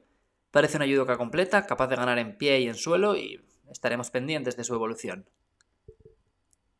Parece 0.52 0.78
una 0.78 0.86
judoka 0.86 1.18
completa, 1.18 1.66
capaz 1.66 1.88
de 1.88 1.98
ganar 1.98 2.18
en 2.18 2.38
pie 2.38 2.62
y 2.62 2.68
en 2.68 2.76
suelo, 2.76 3.18
y 3.18 3.42
estaremos 3.70 4.10
pendientes 4.10 4.56
de 4.56 4.64
su 4.64 4.74
evolución. 4.74 5.30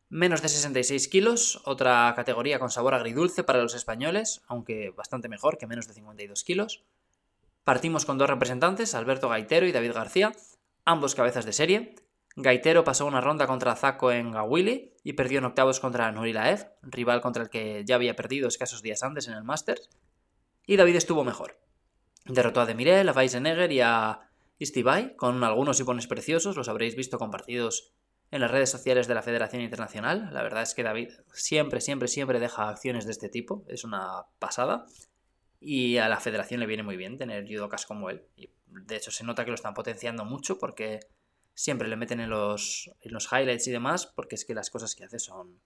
Menos 0.10 0.44
de 0.44 0.50
66 0.50 1.08
kilos, 1.08 1.62
otra 1.66 2.14
categoría 2.16 2.60
con 2.60 2.70
sabor 2.70 2.94
agridulce 2.94 3.44
para 3.44 3.62
los 3.62 3.74
españoles, 3.74 4.44
aunque 4.48 4.92
bastante 4.92 5.30
mejor 5.30 5.58
que 5.58 5.66
menos 5.66 5.88
de 5.88 5.96
52 5.96 6.44
kilos. 6.44 6.84
Partimos 7.64 8.06
con 8.06 8.20
dos 8.20 8.30
representantes, 8.30 8.94
Alberto 8.94 9.30
Gaitero 9.30 9.66
y 9.66 9.72
David 9.72 9.94
García, 9.94 10.32
ambos 10.86 11.16
cabezas 11.16 11.46
de 11.46 11.54
serie. 11.54 11.96
Gaitero 12.36 12.84
pasó 12.84 13.08
una 13.08 13.20
ronda 13.20 13.48
contra 13.48 13.76
Zaco 13.76 14.12
en 14.12 14.32
Gawili 14.32 14.94
y 15.04 15.14
perdió 15.14 15.40
en 15.40 15.46
octavos 15.46 15.80
contra 15.80 16.12
Nurilaev, 16.12 16.68
rival 16.84 17.22
contra 17.22 17.42
el 17.42 17.50
que 17.50 17.84
ya 17.84 17.96
había 17.96 18.16
perdido 18.16 18.48
escasos 18.48 18.84
días 18.84 19.02
antes 19.02 19.28
en 19.28 19.34
el 19.34 19.44
Masters. 19.44 19.90
Y 20.68 20.76
David 20.76 20.98
estuvo 20.98 21.24
mejor. 21.24 21.58
Derrotó 22.26 22.62
a 22.62 22.68
Demirel, 22.68 23.10
a 23.10 23.14
Weisenegger 23.14 23.72
y 23.72 23.82
a 23.82 24.30
Istibay, 24.60 25.16
con 25.16 25.44
algunos 25.44 25.80
hipones 25.80 26.06
preciosos, 26.06 26.56
los 26.56 26.70
habréis 26.70 26.96
visto 26.96 27.18
compartidos 27.18 27.95
en 28.32 28.42
las 28.42 28.52
redes 28.52 28.70
sociales 28.70 29.08
de 29.08 29.16
la 29.16 29.22
Federación 29.22 29.62
Internacional. 29.62 30.30
La 30.32 30.44
verdad 30.44 30.64
es 30.64 30.74
que 30.74 30.84
David 30.84 31.10
siempre, 31.34 31.82
siempre, 31.82 32.08
siempre 32.08 32.40
deja 32.40 32.70
acciones 32.70 33.06
de 33.06 33.12
este 33.12 33.30
tipo. 33.30 33.64
Es 33.68 33.84
una 33.84 34.26
pasada. 34.40 34.86
Y 35.60 35.98
a 35.98 36.10
la 36.10 36.20
federación 36.20 36.60
le 36.60 36.66
viene 36.66 36.84
muy 36.84 36.98
bien 36.98 37.18
tener 37.18 37.48
judokas 37.48 37.86
como 37.86 38.10
él. 38.10 38.24
Y 38.36 38.50
de 38.68 38.98
hecho 38.98 39.12
se 39.12 39.24
nota 39.24 39.46
que 39.46 39.52
lo 39.52 39.56
están 39.56 39.74
potenciando 39.74 40.26
mucho 40.26 40.58
porque 40.58 41.00
siempre 41.54 41.88
le 41.88 41.96
meten 41.96 42.20
en 42.20 42.30
los, 42.30 42.92
en 43.02 43.14
los 43.14 43.32
highlights 43.32 43.68
y 43.68 43.72
demás 43.72 44.06
porque 44.06 44.36
es 44.36 44.46
que 44.46 44.54
las 44.54 44.70
cosas 44.70 44.94
que 44.94 45.06
hace 45.06 45.20
son, 45.20 45.60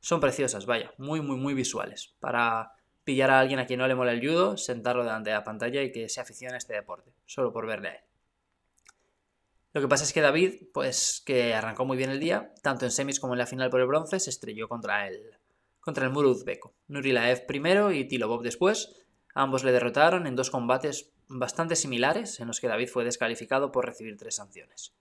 son 0.00 0.20
preciosas, 0.20 0.66
vaya, 0.66 0.92
muy, 0.98 1.20
muy, 1.20 1.36
muy 1.36 1.54
visuales. 1.54 2.14
Para 2.20 2.72
pillar 3.04 3.30
a 3.30 3.40
alguien 3.40 3.58
a 3.58 3.66
quien 3.66 3.80
no 3.80 3.88
le 3.88 3.94
mola 3.94 4.12
el 4.12 4.20
judo, 4.20 4.56
sentarlo 4.56 5.02
delante 5.02 5.30
de 5.30 5.36
la 5.36 5.44
pantalla 5.44 5.82
y 5.82 5.92
que 5.92 6.08
se 6.08 6.20
aficione 6.20 6.54
a 6.54 6.58
este 6.58 6.74
deporte, 6.74 7.12
solo 7.26 7.52
por 7.52 7.66
verle 7.66 7.88
a 7.88 7.92
él. 7.92 8.03
Lo 9.74 9.80
que 9.80 9.88
pasa 9.88 10.04
es 10.04 10.12
que 10.12 10.20
David, 10.20 10.68
pues 10.72 11.20
que 11.26 11.52
arrancó 11.52 11.84
muy 11.84 11.96
bien 11.96 12.10
el 12.10 12.20
día, 12.20 12.54
tanto 12.62 12.84
en 12.84 12.92
semis 12.92 13.18
como 13.18 13.34
en 13.34 13.40
la 13.40 13.46
final 13.46 13.70
por 13.70 13.80
el 13.80 13.88
bronce, 13.88 14.20
se 14.20 14.30
estrelló 14.30 14.68
contra 14.68 15.08
el, 15.08 15.36
contra 15.80 16.04
el 16.06 16.12
muro 16.12 16.30
uzbeco. 16.30 16.76
Nurilaev 16.86 17.44
primero 17.44 17.90
y 17.90 18.06
Tilobov 18.06 18.42
después. 18.42 18.94
Ambos 19.34 19.64
le 19.64 19.72
derrotaron 19.72 20.28
en 20.28 20.36
dos 20.36 20.50
combates 20.50 21.12
bastante 21.26 21.74
similares 21.74 22.38
en 22.38 22.46
los 22.46 22.60
que 22.60 22.68
David 22.68 22.88
fue 22.88 23.02
descalificado 23.02 23.72
por 23.72 23.84
recibir 23.84 24.16
tres 24.16 24.36
sanciones. 24.36 24.94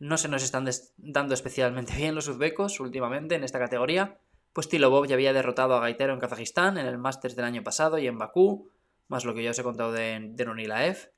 No 0.00 0.16
se 0.18 0.26
nos 0.26 0.42
están 0.42 0.68
dando 0.96 1.32
especialmente 1.32 1.94
bien 1.96 2.16
los 2.16 2.26
uzbecos 2.26 2.80
últimamente 2.80 3.36
en 3.36 3.44
esta 3.44 3.60
categoría, 3.60 4.18
pues 4.52 4.68
Tilobov 4.68 5.06
ya 5.06 5.14
había 5.14 5.32
derrotado 5.32 5.76
a 5.76 5.80
Gaitero 5.80 6.12
en 6.12 6.18
Kazajistán 6.18 6.76
en 6.76 6.86
el 6.86 6.98
Masters 6.98 7.36
del 7.36 7.44
año 7.44 7.62
pasado 7.62 7.98
y 7.98 8.08
en 8.08 8.18
Bakú, 8.18 8.68
más 9.06 9.24
lo 9.24 9.32
que 9.32 9.44
ya 9.44 9.52
os 9.52 9.58
he 9.60 9.62
contado 9.62 9.92
de, 9.92 10.18
de 10.32 10.44
Nurilaev. 10.44 11.12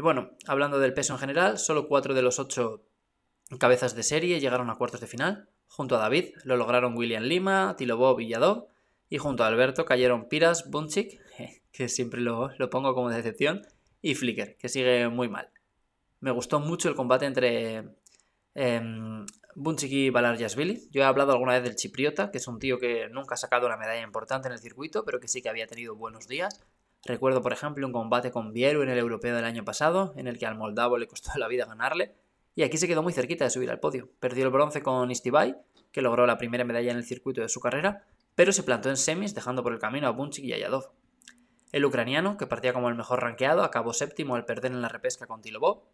Y 0.00 0.02
bueno, 0.02 0.30
hablando 0.46 0.78
del 0.78 0.94
peso 0.94 1.12
en 1.12 1.18
general, 1.18 1.58
solo 1.58 1.86
cuatro 1.86 2.14
de 2.14 2.22
los 2.22 2.38
ocho 2.38 2.86
cabezas 3.58 3.94
de 3.94 4.02
serie 4.02 4.40
llegaron 4.40 4.70
a 4.70 4.76
cuartos 4.76 5.02
de 5.02 5.06
final. 5.06 5.50
Junto 5.68 5.94
a 5.94 5.98
David 5.98 6.36
lo 6.44 6.56
lograron 6.56 6.96
William 6.96 7.22
Lima, 7.22 7.74
Tilobov 7.76 8.18
y 8.18 8.28
Yadov. 8.28 8.68
Y 9.10 9.18
junto 9.18 9.44
a 9.44 9.48
Alberto 9.48 9.84
cayeron 9.84 10.26
Piras, 10.26 10.70
Bunchik, 10.70 11.20
que 11.70 11.90
siempre 11.90 12.22
lo, 12.22 12.48
lo 12.56 12.70
pongo 12.70 12.94
como 12.94 13.10
decepción, 13.10 13.60
y 14.00 14.14
Flicker, 14.14 14.56
que 14.56 14.70
sigue 14.70 15.06
muy 15.10 15.28
mal. 15.28 15.50
Me 16.20 16.30
gustó 16.30 16.60
mucho 16.60 16.88
el 16.88 16.94
combate 16.94 17.26
entre 17.26 17.84
eh, 18.54 18.80
y 19.82 20.08
Balarjasvili. 20.08 20.88
Yo 20.90 21.02
he 21.02 21.04
hablado 21.04 21.32
alguna 21.32 21.52
vez 21.52 21.62
del 21.62 21.76
chipriota, 21.76 22.30
que 22.30 22.38
es 22.38 22.48
un 22.48 22.58
tío 22.58 22.78
que 22.78 23.10
nunca 23.10 23.34
ha 23.34 23.36
sacado 23.36 23.66
una 23.66 23.76
medalla 23.76 24.02
importante 24.02 24.48
en 24.48 24.54
el 24.54 24.60
circuito, 24.60 25.04
pero 25.04 25.20
que 25.20 25.28
sí 25.28 25.42
que 25.42 25.50
había 25.50 25.66
tenido 25.66 25.94
buenos 25.94 26.26
días. 26.26 26.58
Recuerdo, 27.04 27.42
por 27.42 27.52
ejemplo, 27.52 27.86
un 27.86 27.92
combate 27.92 28.30
con 28.30 28.52
Vieru 28.52 28.82
en 28.82 28.90
el 28.90 28.98
europeo 28.98 29.34
del 29.34 29.44
año 29.44 29.64
pasado, 29.64 30.12
en 30.16 30.26
el 30.26 30.38
que 30.38 30.46
al 30.46 30.56
moldavo 30.56 30.98
le 30.98 31.06
costó 31.06 31.30
la 31.36 31.48
vida 31.48 31.66
ganarle, 31.66 32.14
y 32.54 32.62
aquí 32.62 32.76
se 32.76 32.88
quedó 32.88 33.02
muy 33.02 33.12
cerquita 33.12 33.44
de 33.44 33.50
subir 33.50 33.70
al 33.70 33.80
podio. 33.80 34.10
Perdió 34.20 34.44
el 34.44 34.50
bronce 34.50 34.82
con 34.82 35.10
Istibai, 35.10 35.56
que 35.92 36.02
logró 36.02 36.26
la 36.26 36.38
primera 36.38 36.64
medalla 36.64 36.90
en 36.90 36.98
el 36.98 37.04
circuito 37.04 37.40
de 37.40 37.48
su 37.48 37.60
carrera, 37.60 38.04
pero 38.34 38.52
se 38.52 38.62
plantó 38.62 38.90
en 38.90 38.96
semis, 38.96 39.34
dejando 39.34 39.62
por 39.62 39.72
el 39.72 39.78
camino 39.78 40.06
a 40.06 40.10
Bunchik 40.10 40.44
y 40.44 40.52
a 40.52 40.58
Yadov. 40.58 40.92
El 41.72 41.84
ucraniano, 41.84 42.36
que 42.36 42.46
partía 42.46 42.72
como 42.72 42.88
el 42.88 42.96
mejor 42.96 43.22
ranqueado, 43.22 43.62
acabó 43.62 43.92
séptimo 43.92 44.34
al 44.34 44.44
perder 44.44 44.72
en 44.72 44.82
la 44.82 44.88
repesca 44.88 45.26
con 45.26 45.40
Tilobov, 45.40 45.84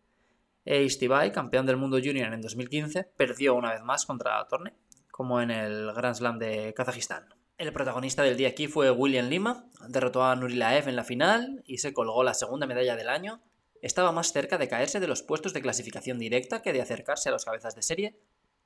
e 0.65 0.83
Istibai, 0.83 1.33
campeón 1.33 1.67
del 1.67 1.77
mundo 1.77 1.99
junior 2.03 2.33
en 2.33 2.41
2015, 2.41 3.05
perdió 3.17 3.55
una 3.55 3.73
vez 3.73 3.83
más 3.83 4.05
contra 4.05 4.45
Torne, 4.49 4.75
como 5.11 5.41
en 5.41 5.51
el 5.51 5.93
Grand 5.93 6.17
Slam 6.17 6.39
de 6.39 6.75
Kazajistán. 6.75 7.29
El 7.57 7.73
protagonista 7.73 8.23
del 8.23 8.37
día 8.37 8.49
aquí 8.49 8.67
fue 8.67 8.91
William 8.91 9.29
Lima, 9.29 9.65
derrotó 9.89 10.25
a 10.25 10.37
Nurilaev 10.37 10.89
en 10.89 10.97
la 10.97 11.05
final 11.05 11.63
y 11.67 11.79
se 11.79 11.93
colgó 11.93 12.23
la 12.23 12.35
segunda 12.35 12.67
medalla 12.67 12.97
del 12.97 13.09
año. 13.09 13.43
Estaba 13.83 14.13
más 14.13 14.33
cerca 14.33 14.59
de 14.59 14.69
caerse 14.69 15.01
de 15.01 15.09
los 15.09 15.23
puestos 15.23 15.53
de 15.53 15.63
clasificación 15.63 16.19
directa 16.19 16.63
que 16.63 16.73
de 16.73 16.83
acercarse 16.83 17.29
a 17.29 17.33
los 17.33 17.45
cabezas 17.45 17.75
de 17.75 17.83
serie, 17.83 18.19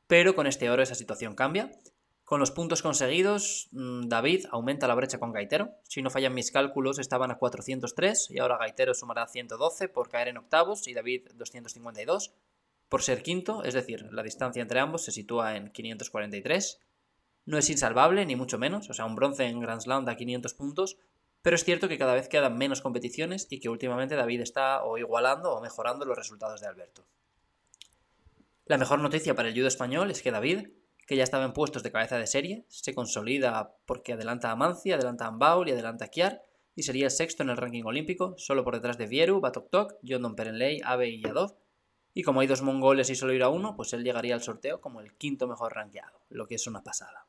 pero 0.06 0.34
con 0.34 0.46
este 0.46 0.70
oro 0.70 0.82
esa 0.82 0.94
situación 0.94 1.34
cambia 1.34 1.70
con 2.30 2.38
los 2.38 2.52
puntos 2.52 2.80
conseguidos, 2.80 3.70
mm, 3.72 4.02
David 4.06 4.46
aumenta 4.52 4.86
la 4.86 4.94
brecha 4.94 5.18
con 5.18 5.32
Gaitero. 5.32 5.72
Si 5.82 6.00
no 6.00 6.10
fallan 6.10 6.32
mis 6.32 6.52
cálculos, 6.52 7.00
estaban 7.00 7.32
a 7.32 7.38
403 7.38 8.30
y 8.30 8.38
ahora 8.38 8.56
Gaitero 8.56 8.94
sumará 8.94 9.26
112 9.26 9.88
por 9.88 10.08
caer 10.08 10.28
en 10.28 10.36
octavos 10.36 10.86
y 10.86 10.94
David 10.94 11.26
252 11.34 12.32
por 12.88 13.02
ser 13.02 13.24
quinto, 13.24 13.64
es 13.64 13.74
decir, 13.74 14.12
la 14.12 14.22
distancia 14.22 14.62
entre 14.62 14.78
ambos 14.78 15.02
se 15.02 15.10
sitúa 15.10 15.56
en 15.56 15.72
543. 15.72 16.78
No 17.46 17.58
es 17.58 17.68
insalvable, 17.68 18.24
ni 18.24 18.36
mucho 18.36 18.58
menos, 18.58 18.88
o 18.88 18.94
sea, 18.94 19.06
un 19.06 19.16
bronce 19.16 19.46
en 19.46 19.58
Grand 19.58 19.80
Slam 19.80 20.04
da 20.04 20.14
500 20.14 20.54
puntos, 20.54 20.98
pero 21.42 21.56
es 21.56 21.64
cierto 21.64 21.88
que 21.88 21.98
cada 21.98 22.14
vez 22.14 22.28
quedan 22.28 22.58
menos 22.58 22.80
competiciones 22.80 23.46
y 23.50 23.60
que 23.60 23.68
últimamente 23.68 24.16
David 24.16 24.40
está 24.40 24.84
o 24.84 24.98
igualando 24.98 25.52
o 25.52 25.60
mejorando 25.60 26.04
los 26.04 26.16
resultados 26.16 26.60
de 26.60 26.66
Alberto. 26.66 27.04
La 28.66 28.78
mejor 28.78 29.00
noticia 29.00 29.34
para 29.34 29.48
el 29.48 29.54
judo 29.54 29.68
español 29.68 30.10
es 30.10 30.22
que 30.22 30.30
David 30.30 30.68
que 31.10 31.16
ya 31.16 31.24
estaba 31.24 31.44
en 31.44 31.52
puestos 31.52 31.82
de 31.82 31.90
cabeza 31.90 32.18
de 32.18 32.28
serie, 32.28 32.64
se 32.68 32.94
consolida 32.94 33.74
porque 33.84 34.12
adelanta 34.12 34.52
a 34.52 34.54
Manzi, 34.54 34.92
adelanta 34.92 35.24
a 35.24 35.28
Ambaul 35.30 35.68
y 35.68 35.72
adelanta 35.72 36.04
a 36.04 36.08
Kiar, 36.08 36.44
y 36.76 36.84
sería 36.84 37.06
el 37.06 37.10
sexto 37.10 37.42
en 37.42 37.50
el 37.50 37.56
ranking 37.56 37.82
olímpico, 37.82 38.36
solo 38.38 38.62
por 38.62 38.76
detrás 38.76 38.96
de 38.96 39.08
Vieru, 39.08 39.40
Batoktok, 39.40 39.94
Jondon 40.06 40.36
Perenley, 40.36 40.80
Abe 40.84 41.08
y 41.08 41.20
Yadov. 41.20 41.56
Y 42.14 42.22
como 42.22 42.42
hay 42.42 42.46
dos 42.46 42.62
mongoles 42.62 43.10
y 43.10 43.16
solo 43.16 43.32
irá 43.32 43.48
uno, 43.48 43.74
pues 43.74 43.92
él 43.92 44.04
llegaría 44.04 44.36
al 44.36 44.42
sorteo 44.44 44.80
como 44.80 45.00
el 45.00 45.16
quinto 45.16 45.48
mejor 45.48 45.74
rankeado, 45.74 46.20
lo 46.28 46.46
que 46.46 46.54
es 46.54 46.68
una 46.68 46.84
pasada. 46.84 47.26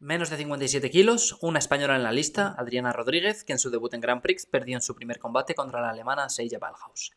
Menos 0.00 0.30
de 0.30 0.36
57 0.36 0.90
kilos, 0.90 1.38
una 1.40 1.58
española 1.58 1.96
en 1.96 2.02
la 2.02 2.12
lista, 2.12 2.54
Adriana 2.58 2.92
Rodríguez, 2.92 3.44
que 3.44 3.52
en 3.52 3.58
su 3.58 3.70
debut 3.70 3.94
en 3.94 4.00
Grand 4.00 4.20
Prix 4.20 4.46
perdió 4.46 4.76
en 4.76 4.82
su 4.82 4.94
primer 4.94 5.18
combate 5.18 5.54
contra 5.54 5.80
la 5.80 5.90
alemana 5.90 6.28
Seija 6.28 6.58
Ballhaus. 6.58 7.12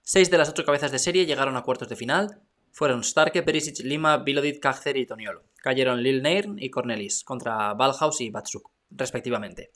Seis 0.00 0.30
de 0.30 0.38
las 0.38 0.48
ocho 0.48 0.64
cabezas 0.64 0.92
de 0.92 0.98
serie 0.98 1.26
llegaron 1.26 1.56
a 1.56 1.62
cuartos 1.62 1.88
de 1.88 1.96
final, 1.96 2.42
fueron 2.72 3.04
Starke, 3.04 3.42
Perisic, 3.42 3.80
Lima, 3.80 4.18
Bilodit, 4.18 4.60
Kajcer 4.60 4.96
y 4.96 5.06
Toniolo. 5.06 5.44
Cayeron 5.62 6.02
Lil 6.02 6.22
Nairn 6.22 6.56
y 6.58 6.70
Cornelis 6.70 7.24
contra 7.24 7.74
Balhaus 7.74 8.20
y 8.20 8.30
Batsuk, 8.30 8.70
respectivamente. 8.90 9.70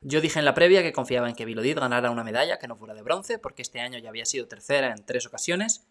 Yo 0.00 0.20
dije 0.20 0.38
en 0.38 0.44
la 0.44 0.54
previa 0.54 0.82
que 0.82 0.92
confiaba 0.92 1.28
en 1.28 1.34
que 1.34 1.44
Bilodit 1.44 1.78
ganara 1.78 2.10
una 2.10 2.24
medalla 2.24 2.58
que 2.58 2.68
no 2.68 2.76
fuera 2.76 2.94
de 2.94 3.02
bronce, 3.02 3.38
porque 3.38 3.62
este 3.62 3.80
año 3.80 3.98
ya 3.98 4.10
había 4.10 4.26
sido 4.26 4.46
tercera 4.46 4.92
en 4.92 5.04
tres 5.04 5.26
ocasiones, 5.26 5.88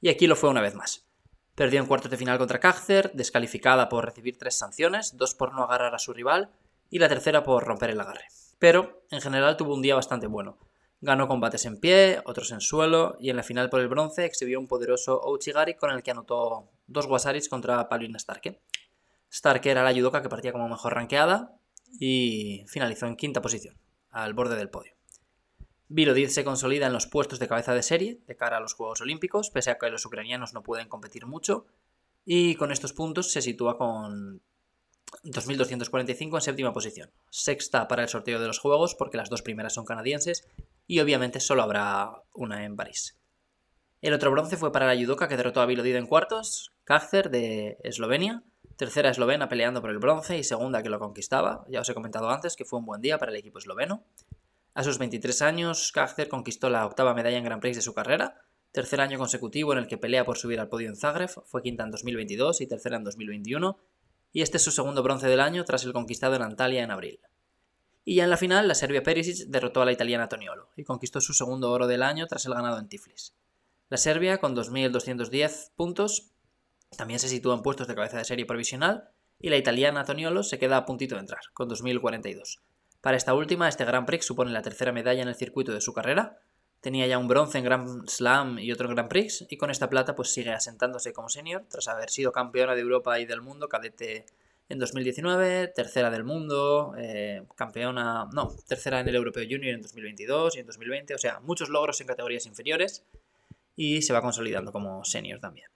y 0.00 0.10
aquí 0.10 0.26
lo 0.26 0.36
fue 0.36 0.50
una 0.50 0.60
vez 0.60 0.74
más. 0.74 1.07
Perdió 1.58 1.80
en 1.80 1.86
cuartos 1.86 2.08
de 2.08 2.16
final 2.16 2.38
contra 2.38 2.60
Kajcer, 2.60 3.10
descalificada 3.14 3.88
por 3.88 4.04
recibir 4.04 4.38
tres 4.38 4.56
sanciones, 4.56 5.16
dos 5.16 5.34
por 5.34 5.52
no 5.52 5.64
agarrar 5.64 5.92
a 5.92 5.98
su 5.98 6.12
rival 6.12 6.50
y 6.88 7.00
la 7.00 7.08
tercera 7.08 7.42
por 7.42 7.64
romper 7.64 7.90
el 7.90 8.00
agarre. 8.00 8.26
Pero, 8.60 9.02
en 9.10 9.20
general, 9.20 9.56
tuvo 9.56 9.74
un 9.74 9.82
día 9.82 9.96
bastante 9.96 10.28
bueno. 10.28 10.56
Ganó 11.00 11.26
combates 11.26 11.66
en 11.66 11.80
pie, 11.80 12.22
otros 12.26 12.52
en 12.52 12.60
suelo 12.60 13.16
y 13.18 13.30
en 13.30 13.36
la 13.36 13.42
final 13.42 13.70
por 13.70 13.80
el 13.80 13.88
bronce 13.88 14.24
exhibió 14.24 14.60
un 14.60 14.68
poderoso 14.68 15.20
Ouchigari 15.20 15.74
con 15.74 15.90
el 15.90 16.04
que 16.04 16.12
anotó 16.12 16.70
dos 16.86 17.06
wasaris 17.06 17.48
contra 17.48 17.88
Paulina 17.88 18.20
Starke. 18.20 18.60
Starke 19.28 19.68
era 19.68 19.82
la 19.82 19.92
judoka 19.92 20.22
que 20.22 20.28
partía 20.28 20.52
como 20.52 20.68
mejor 20.68 20.94
ranqueada 20.94 21.56
y 21.98 22.62
finalizó 22.68 23.06
en 23.06 23.16
quinta 23.16 23.42
posición, 23.42 23.76
al 24.12 24.32
borde 24.32 24.54
del 24.54 24.70
podio. 24.70 24.97
Vilodid 25.88 26.28
se 26.28 26.44
consolida 26.44 26.86
en 26.86 26.92
los 26.92 27.06
puestos 27.06 27.38
de 27.38 27.48
cabeza 27.48 27.74
de 27.74 27.82
serie 27.82 28.20
de 28.26 28.36
cara 28.36 28.58
a 28.58 28.60
los 28.60 28.74
Juegos 28.74 29.00
Olímpicos, 29.00 29.50
pese 29.50 29.70
a 29.70 29.78
que 29.78 29.90
los 29.90 30.04
ucranianos 30.04 30.52
no 30.52 30.62
pueden 30.62 30.88
competir 30.88 31.26
mucho, 31.26 31.66
y 32.24 32.56
con 32.56 32.72
estos 32.72 32.92
puntos 32.92 33.32
se 33.32 33.40
sitúa 33.40 33.78
con 33.78 34.42
2.245 35.24 36.34
en 36.34 36.40
séptima 36.40 36.72
posición. 36.72 37.10
Sexta 37.30 37.88
para 37.88 38.02
el 38.02 38.08
sorteo 38.08 38.38
de 38.38 38.46
los 38.46 38.58
Juegos, 38.58 38.94
porque 38.94 39.16
las 39.16 39.30
dos 39.30 39.42
primeras 39.42 39.72
son 39.72 39.86
canadienses, 39.86 40.46
y 40.86 41.00
obviamente 41.00 41.40
solo 41.40 41.62
habrá 41.62 42.22
una 42.34 42.64
en 42.64 42.76
París. 42.76 43.18
El 44.02 44.12
otro 44.12 44.30
bronce 44.30 44.56
fue 44.56 44.70
para 44.70 44.86
la 44.86 45.00
judoka 45.00 45.26
que 45.26 45.36
derrotó 45.36 45.60
a 45.60 45.66
Vilodid 45.66 45.96
en 45.96 46.06
cuartos, 46.06 46.72
Kajcer 46.84 47.30
de 47.30 47.78
Eslovenia, 47.82 48.44
tercera 48.76 49.10
eslovena 49.10 49.48
peleando 49.48 49.80
por 49.80 49.90
el 49.90 49.98
bronce 49.98 50.38
y 50.38 50.44
segunda 50.44 50.84
que 50.84 50.88
lo 50.88 51.00
conquistaba, 51.00 51.64
ya 51.68 51.80
os 51.80 51.88
he 51.88 51.94
comentado 51.94 52.30
antes 52.30 52.54
que 52.54 52.64
fue 52.64 52.78
un 52.78 52.86
buen 52.86 53.00
día 53.00 53.18
para 53.18 53.32
el 53.32 53.36
equipo 53.36 53.58
esloveno. 53.58 54.04
A 54.78 54.84
sus 54.84 54.98
23 54.98 55.42
años, 55.42 55.90
Kajcer 55.90 56.28
conquistó 56.28 56.70
la 56.70 56.86
octava 56.86 57.12
medalla 57.12 57.36
en 57.36 57.42
Grand 57.42 57.60
Prix 57.60 57.74
de 57.74 57.82
su 57.82 57.94
carrera, 57.94 58.42
tercer 58.70 59.00
año 59.00 59.18
consecutivo 59.18 59.72
en 59.72 59.80
el 59.80 59.88
que 59.88 59.98
pelea 59.98 60.24
por 60.24 60.38
subir 60.38 60.60
al 60.60 60.68
podio 60.68 60.88
en 60.88 60.94
Zagreb, 60.94 61.30
fue 61.46 61.62
quinta 61.62 61.82
en 61.82 61.90
2022 61.90 62.60
y 62.60 62.68
tercera 62.68 62.96
en 62.96 63.02
2021, 63.02 63.76
y 64.32 64.42
este 64.42 64.58
es 64.58 64.62
su 64.62 64.70
segundo 64.70 65.02
bronce 65.02 65.26
del 65.26 65.40
año 65.40 65.64
tras 65.64 65.82
el 65.82 65.92
conquistado 65.92 66.36
en 66.36 66.42
Antalya 66.42 66.84
en 66.84 66.92
abril. 66.92 67.18
Y 68.04 68.14
ya 68.14 68.22
en 68.22 68.30
la 68.30 68.36
final, 68.36 68.68
la 68.68 68.76
Serbia 68.76 69.02
Perisic 69.02 69.48
derrotó 69.48 69.82
a 69.82 69.84
la 69.84 69.90
italiana 69.90 70.28
Toniolo 70.28 70.68
y 70.76 70.84
conquistó 70.84 71.20
su 71.20 71.34
segundo 71.34 71.72
oro 71.72 71.88
del 71.88 72.04
año 72.04 72.28
tras 72.28 72.46
el 72.46 72.54
ganado 72.54 72.78
en 72.78 72.86
Tiflis. 72.86 73.34
La 73.88 73.96
Serbia, 73.96 74.38
con 74.38 74.54
2.210 74.54 75.72
puntos, 75.74 76.30
también 76.96 77.18
se 77.18 77.28
sitúa 77.28 77.56
en 77.56 77.62
puestos 77.62 77.88
de 77.88 77.96
cabeza 77.96 78.18
de 78.18 78.24
serie 78.24 78.46
provisional 78.46 79.08
y 79.40 79.50
la 79.50 79.56
italiana 79.56 80.04
Toniolo 80.04 80.44
se 80.44 80.60
queda 80.60 80.76
a 80.76 80.86
puntito 80.86 81.16
de 81.16 81.22
entrar, 81.22 81.40
con 81.52 81.68
2.042. 81.68 82.60
Para 83.00 83.16
esta 83.16 83.34
última, 83.34 83.68
este 83.68 83.84
Grand 83.84 84.06
Prix 84.06 84.26
supone 84.26 84.50
la 84.50 84.62
tercera 84.62 84.92
medalla 84.92 85.22
en 85.22 85.28
el 85.28 85.34
circuito 85.34 85.72
de 85.72 85.80
su 85.80 85.92
carrera. 85.92 86.38
Tenía 86.80 87.06
ya 87.06 87.18
un 87.18 87.28
bronce 87.28 87.58
en 87.58 87.64
Grand 87.64 88.08
Slam 88.08 88.58
y 88.58 88.72
otro 88.72 88.88
en 88.88 88.94
Grand 88.94 89.08
Prix, 89.08 89.46
y 89.48 89.56
con 89.56 89.70
esta 89.70 89.88
plata 89.88 90.14
pues 90.14 90.32
sigue 90.32 90.50
asentándose 90.50 91.12
como 91.12 91.28
senior, 91.28 91.64
tras 91.68 91.88
haber 91.88 92.10
sido 92.10 92.32
campeona 92.32 92.74
de 92.74 92.80
Europa 92.80 93.18
y 93.18 93.26
del 93.26 93.40
mundo 93.40 93.68
cadete 93.68 94.26
en 94.68 94.78
2019, 94.78 95.68
tercera 95.68 96.10
del 96.10 96.24
mundo, 96.24 96.94
eh, 96.98 97.42
campeona, 97.56 98.28
no, 98.32 98.54
tercera 98.66 99.00
en 99.00 99.08
el 99.08 99.16
Europeo 99.16 99.44
Junior 99.48 99.74
en 99.74 99.82
2022 99.82 100.56
y 100.56 100.60
en 100.60 100.66
2020, 100.66 101.14
o 101.14 101.18
sea, 101.18 101.40
muchos 101.40 101.68
logros 101.68 102.00
en 102.00 102.06
categorías 102.06 102.46
inferiores 102.46 103.04
y 103.76 104.02
se 104.02 104.12
va 104.12 104.20
consolidando 104.20 104.72
como 104.72 105.04
senior 105.04 105.40
también. 105.40 105.70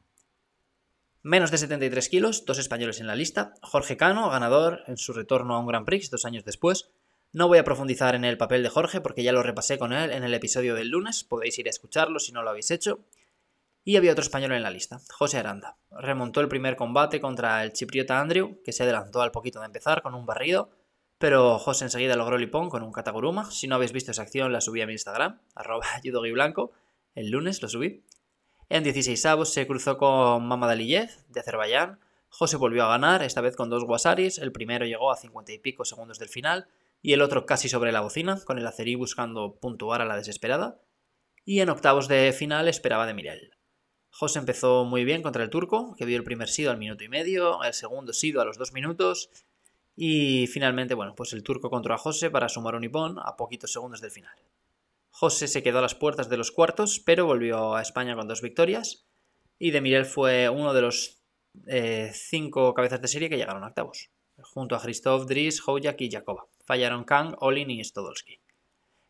Menos 1.23 1.53
de 1.53 1.59
73 1.59 2.09
kilos, 2.09 2.45
dos 2.45 2.59
españoles 2.59 3.01
en 3.01 3.07
la 3.07 3.15
lista. 3.15 3.55
Jorge 3.63 3.97
Cano, 3.97 4.29
ganador 4.29 4.83
en 4.89 4.97
su 4.97 5.13
retorno 5.13 5.55
a 5.55 5.61
un 5.61 5.67
Grand 5.67 5.87
Prix 5.87 6.11
dos 6.11 6.25
años 6.25 6.45
después. 6.45 6.91
No 7.35 7.49
voy 7.49 7.57
a 7.57 7.65
profundizar 7.65 8.15
en 8.15 8.27
el 8.27 8.37
papel 8.37 8.63
de 8.63 8.69
Jorge 8.69 9.01
porque 9.01 9.23
ya 9.23 9.33
lo 9.33 9.43
repasé 9.43 9.79
con 9.79 9.95
él 9.95 10.11
en 10.11 10.23
el 10.23 10.35
episodio 10.35 10.75
del 10.75 10.91
lunes, 10.91 11.25
podéis 11.25 11.59
ir 11.59 11.67
a 11.67 11.71
escucharlo 11.71 12.19
si 12.19 12.31
no 12.31 12.43
lo 12.43 12.51
habéis 12.51 12.71
hecho. 12.71 13.01
Y 13.85 13.97
había 13.97 14.13
otro 14.13 14.23
español 14.23 14.53
en 14.53 14.63
la 14.63 14.71
lista, 14.71 15.01
José 15.11 15.39
Aranda. 15.39 15.79
Remontó 15.91 16.43
el 16.43 16.49
primer 16.49 16.77
combate 16.77 17.23
contra 17.23 17.65
el 17.65 17.73
chipriota 17.73 18.21
Andrew, 18.21 18.61
que 18.63 18.73
se 18.73 18.83
adelantó 18.83 19.23
al 19.23 19.31
poquito 19.31 19.61
de 19.61 19.67
empezar 19.67 20.03
con 20.03 20.15
un 20.15 20.27
barrido, 20.27 20.69
pero 21.17 21.59
José 21.59 21.87
enseguida 21.87 22.17
logró 22.17 22.37
lipón 22.37 22.69
con 22.69 22.83
un 22.83 22.93
Kataguruma. 22.93 23.51
Si 23.51 23.67
no 23.67 23.77
habéis 23.77 23.93
visto 23.93 24.11
esa 24.11 24.23
acción, 24.23 24.53
la 24.53 24.61
subí 24.61 24.83
a 24.83 24.87
mi 24.87 24.93
Instagram, 24.93 25.41
arroba 25.55 25.87
blanco. 26.35 26.73
El 27.15 27.31
lunes 27.31 27.63
lo 27.63 27.69
subí. 27.71 28.05
En 28.69 28.85
16 28.85 29.25
avos 29.25 29.51
se 29.51 29.67
cruzó 29.67 29.97
con 29.97 30.47
Mamadaliyev 30.47 31.09
de 31.29 31.41
Azerbaiyán. 31.41 31.99
José 32.29 32.59
volvió 32.59 32.85
a 32.85 32.89
ganar, 32.89 33.23
esta 33.23 33.41
vez 33.41 33.57
con 33.57 33.71
dos 33.71 33.85
Wasaris. 33.85 34.37
El 34.37 34.53
primero 34.53 34.85
llegó 34.85 35.11
a 35.11 35.17
50 35.17 35.53
y 35.53 35.59
pico 35.59 35.87
segundos 35.87 36.19
del 36.19 36.29
final 36.29 36.69
y 37.03 37.13
el 37.13 37.21
otro 37.21 37.45
casi 37.45 37.69
sobre 37.69 37.93
la 37.93 38.01
bocina, 38.01 38.41
con 38.45 38.59
el 38.59 38.67
acerí 38.67 38.95
buscando 38.95 39.57
puntuar 39.57 40.01
a 40.01 40.05
la 40.05 40.17
desesperada. 40.17 40.81
Y 41.45 41.61
en 41.61 41.69
octavos 41.69 42.07
de 42.07 42.33
final 42.33 42.69
esperaba 42.69 43.07
de 43.07 43.15
Mirel. 43.15 43.51
José 44.11 44.39
empezó 44.39 44.85
muy 44.85 45.05
bien 45.05 45.23
contra 45.23 45.43
el 45.43 45.51
turco, 45.51 45.97
que 45.99 46.05
vio 46.05 46.17
el 46.17 46.23
primer 46.23 46.49
sido 46.49 46.71
al 46.71 46.79
minuto 46.79 47.03
y 47.03 47.09
medio, 47.09 47.63
el 47.65 47.75
segundo 47.75 48.13
sido 48.13 48.41
a 48.41 48.45
los 48.45 48.57
dos 48.57 48.73
minutos, 48.73 49.31
y 49.97 50.47
finalmente, 50.47 50.95
bueno, 50.95 51.15
pues 51.17 51.33
el 51.33 51.43
turco 51.43 51.71
controló 51.71 51.97
a 51.97 51.99
José 51.99 52.31
para 52.31 52.49
sumar 52.49 52.77
un 52.77 52.85
hipón 52.85 53.19
a 53.19 53.37
poquitos 53.37 53.73
segundos 53.73 54.01
del 54.01 54.11
final. 54.11 54.37
José 55.11 55.49
se 55.49 55.63
quedó 55.63 55.79
a 55.79 55.83
las 55.83 55.95
puertas 55.95 56.29
de 56.29 56.37
los 56.37 56.53
cuartos, 56.53 57.01
pero 57.01 57.27
volvió 57.27 57.75
a 57.75 57.83
España 57.83 58.15
con 58.15 58.29
dos 58.29 58.43
victorias, 58.43 59.07
y 59.59 59.73
de 59.73 59.81
Mirel 59.81 60.05
fue 60.05 60.49
uno 60.49 60.73
de 60.73 60.83
los 60.83 61.23
eh, 61.67 62.13
cinco 62.15 62.75
cabezas 62.75 63.01
de 63.01 63.09
serie 63.09 63.29
que 63.29 63.39
llegaron 63.39 63.65
a 63.65 63.69
octavos, 63.69 64.11
junto 64.41 64.77
a 64.77 64.81
Christoph, 64.81 65.27
Dries, 65.27 65.61
Hojak 65.67 66.01
y 66.03 66.11
Jakoba 66.11 66.47
fallaron 66.73 67.05
Kang, 67.05 67.37
Olin 67.41 67.71
y 67.71 67.85
Stodolski. 67.85 68.41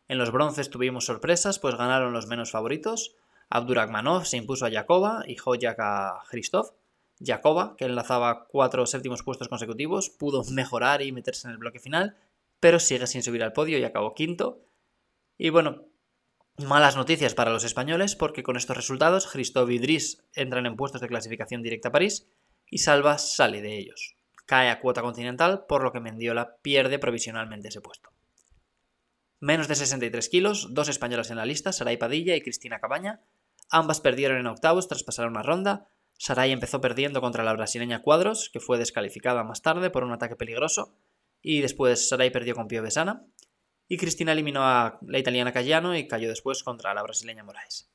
En 0.09 0.17
los 0.17 0.31
bronces 0.31 0.69
tuvimos 0.69 1.05
sorpresas, 1.05 1.59
pues 1.59 1.75
ganaron 1.75 2.11
los 2.11 2.27
menos 2.27 2.51
favoritos. 2.51 3.15
Abdurakhmanov 3.49 4.25
se 4.25 4.35
impuso 4.35 4.65
a 4.65 4.69
Jakoba 4.69 5.23
y 5.25 5.37
Hojak 5.39 5.79
a 5.79 6.23
Christoph. 6.29 6.71
Jakoba, 7.21 7.75
que 7.77 7.85
enlazaba 7.85 8.47
cuatro 8.49 8.85
séptimos 8.85 9.23
puestos 9.23 9.47
consecutivos, 9.47 10.09
pudo 10.09 10.43
mejorar 10.51 11.01
y 11.03 11.13
meterse 11.13 11.47
en 11.47 11.53
el 11.53 11.57
bloque 11.57 11.79
final, 11.79 12.17
pero 12.59 12.81
sigue 12.81 13.07
sin 13.07 13.23
subir 13.23 13.43
al 13.43 13.53
podio 13.53 13.77
y 13.77 13.85
acabó 13.85 14.13
quinto. 14.13 14.59
Y 15.37 15.49
bueno, 15.49 15.85
malas 16.57 16.97
noticias 16.97 17.33
para 17.33 17.51
los 17.51 17.63
españoles, 17.63 18.17
porque 18.17 18.43
con 18.43 18.57
estos 18.57 18.75
resultados, 18.75 19.27
Christoph 19.27 19.69
y 19.69 19.79
Dries 19.79 20.21
entran 20.33 20.65
en 20.65 20.75
puestos 20.75 20.99
de 20.99 21.07
clasificación 21.07 21.63
directa 21.63 21.87
a 21.87 21.93
París 21.93 22.27
y 22.69 22.79
Salva 22.79 23.17
sale 23.19 23.61
de 23.61 23.77
ellos 23.77 24.17
cae 24.45 24.69
a 24.69 24.79
cuota 24.79 25.01
continental, 25.01 25.65
por 25.67 25.83
lo 25.83 25.91
que 25.91 25.99
Mendiola 25.99 26.57
pierde 26.61 26.99
provisionalmente 26.99 27.69
ese 27.69 27.81
puesto. 27.81 28.09
Menos 29.39 29.67
de 29.67 29.75
63 29.75 30.29
kilos, 30.29 30.67
dos 30.71 30.87
españolas 30.87 31.29
en 31.29 31.37
la 31.37 31.45
lista, 31.45 31.73
Saray 31.73 31.97
Padilla 31.97 32.35
y 32.35 32.41
Cristina 32.41 32.79
Cabaña. 32.79 33.21
Ambas 33.69 33.99
perdieron 33.99 34.37
en 34.37 34.47
octavos 34.47 34.87
tras 34.87 35.03
pasar 35.03 35.27
una 35.27 35.43
ronda. 35.43 35.87
Saray 36.17 36.51
empezó 36.51 36.79
perdiendo 36.79 37.19
contra 37.19 37.43
la 37.43 37.53
brasileña 37.53 38.01
Cuadros, 38.01 38.49
que 38.49 38.61
fue 38.61 38.77
descalificada 38.77 39.43
más 39.43 39.61
tarde 39.61 39.89
por 39.89 40.05
un 40.05 40.13
ataque 40.13 40.37
peligroso, 40.37 40.95
y 41.41 41.59
después 41.59 42.07
Saray 42.07 42.29
perdió 42.29 42.55
con 42.55 42.69
Pio 42.69 42.81
Besana. 42.81 43.25
Y 43.89 43.97
Cristina 43.97 44.31
eliminó 44.31 44.63
a 44.63 44.97
la 45.05 45.19
italiana 45.19 45.51
Cayano 45.51 45.95
y 45.95 46.07
cayó 46.07 46.29
después 46.29 46.63
contra 46.63 46.93
la 46.93 47.03
brasileña 47.03 47.43
Moraes. 47.43 47.89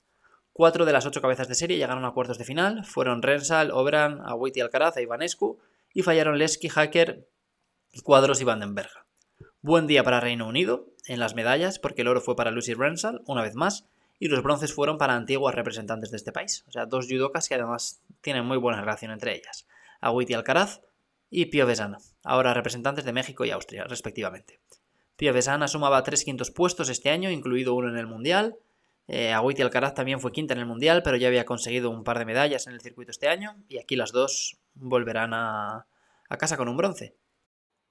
Cuatro 0.53 0.85
de 0.85 0.93
las 0.93 1.07
ocho 1.07 1.23
cabezas 1.23 1.49
de 1.49 1.55
serie 1.55 1.79
llegaron 1.79 2.05
a 2.05 2.13
cuartos 2.13 2.37
de 2.37 2.45
final, 2.45 2.85
fueron 2.85 3.23
Rensal, 3.23 3.71
Obran, 3.71 4.21
Agüiti 4.21 4.61
Alcaraz 4.61 4.97
e 4.97 5.03
Ivanescu, 5.03 5.59
y 5.93 6.03
fallaron 6.03 6.39
Lesky, 6.39 6.69
Hacker, 6.69 7.29
Cuadros 8.03 8.41
y 8.41 8.45
Vandenberg. 8.45 8.91
Buen 9.61 9.87
día 9.87 10.05
para 10.05 10.21
Reino 10.21 10.47
Unido 10.47 10.87
en 11.07 11.21
las 11.21 11.35
medallas, 11.35 11.79
porque 11.79 12.03
el 12.03 12.09
oro 12.09 12.21
fue 12.21 12.37
para 12.37 12.51
Lucy 12.51 12.75
Rensal, 12.75 13.23
una 13.27 13.43
vez 13.43 13.55
más, 13.55 13.87
y 14.19 14.29
los 14.29 14.43
bronces 14.43 14.73
fueron 14.73 14.99
para 14.99 15.15
antiguas 15.15 15.55
representantes 15.55 16.11
de 16.11 16.17
este 16.17 16.33
país. 16.33 16.65
O 16.69 16.73
sea, 16.73 16.87
dos 16.87 17.07
judocas 17.09 17.49
que 17.49 17.55
además 17.55 18.01
tienen 18.21 18.45
muy 18.45 18.59
buena 18.59 18.81
relación 18.81 19.11
entre 19.11 19.35
ellas. 19.35 19.67
Agüiti 20.01 20.35
Alcaraz 20.35 20.81
y 21.31 21.47
Pio 21.47 21.67
Vesana, 21.67 21.99
ahora 22.23 22.55
representantes 22.55 23.05
de 23.05 23.13
México 23.13 23.45
y 23.45 23.51
Austria, 23.51 23.85
respectivamente. 23.85 24.61
Pio 25.17 25.33
Vesana 25.33 25.67
sumaba 25.69 26.03
tres 26.03 26.25
quintos 26.25 26.51
puestos 26.51 26.89
este 26.89 27.11
año, 27.11 27.31
incluido 27.31 27.75
uno 27.75 27.89
en 27.89 27.97
el 27.97 28.07
Mundial. 28.07 28.57
Eh, 29.09 29.33
Agüiti 29.33 29.63
Alcaraz 29.63 29.95
también 29.95 30.21
fue 30.21 30.33
quinta 30.33 30.55
en 30.55 30.61
el 30.61 30.67
Mundial, 30.67 31.03
pero 31.03 31.17
ya 31.17 31.29
había 31.29 31.45
conseguido 31.45 31.91
un 31.91 32.05
par 32.05 32.19
de 32.19 32.27
medallas 32.27 32.67
en 32.67 32.75
el 32.75 32.81
circuito 32.81 33.11
este 33.11 33.29
año, 33.29 33.57
y 33.69 33.79
aquí 33.79 33.97
las 33.97 34.13
dos 34.13 34.59
volverán 34.81 35.33
a, 35.35 35.87
casa 36.39 36.57
con 36.57 36.69
un 36.69 36.77
bronce. 36.77 37.17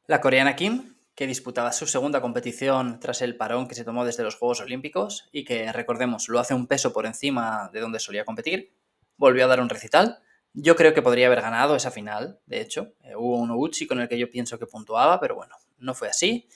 La 0.06 0.22
coreana 0.22 0.56
Kim, 0.56 0.96
que 1.16 1.28
disputaba 1.28 1.74
su 1.74 1.88
segunda 1.88 2.22
competición 2.22 3.00
tras 3.00 3.22
el 3.22 3.36
parón 3.36 3.68
que 3.68 3.76
se 3.76 3.84
tomó 3.84 4.06
desde 4.06 4.24
los 4.24 4.36
Juegos 4.36 4.62
Olímpicos 4.62 5.28
y 5.32 5.44
que, 5.44 5.72
recordemos, 5.72 6.30
lo 6.30 6.40
hace 6.40 6.54
un 6.54 6.68
peso 6.68 6.94
por 6.94 7.06
encima 7.06 7.70
de 7.74 7.82
donde 7.82 8.00
solía 8.00 8.26
competir, 8.26 8.74
volvió 9.18 9.46
a 9.46 9.48
dar 9.48 9.60
un 9.60 9.70
recital. 9.70 10.20
Yo 10.54 10.76
creo 10.76 10.94
que 10.94 11.02
podría 11.02 11.28
haber 11.28 11.42
ganado 11.42 11.76
esa 11.76 11.92
final, 11.92 12.40
de 12.46 12.62
hecho. 12.62 12.94
Eh, 13.04 13.16
hubo 13.16 13.38
un 13.38 13.52
Uchi 13.52 13.88
con 13.88 14.00
el 14.00 14.08
que 14.08 14.18
yo 14.18 14.30
pienso 14.30 14.58
que 14.58 14.66
puntuaba, 14.66 15.20
pero 15.20 15.36
bueno, 15.36 15.56
no 15.78 15.94
fue 15.94 16.08
así. 16.08 16.48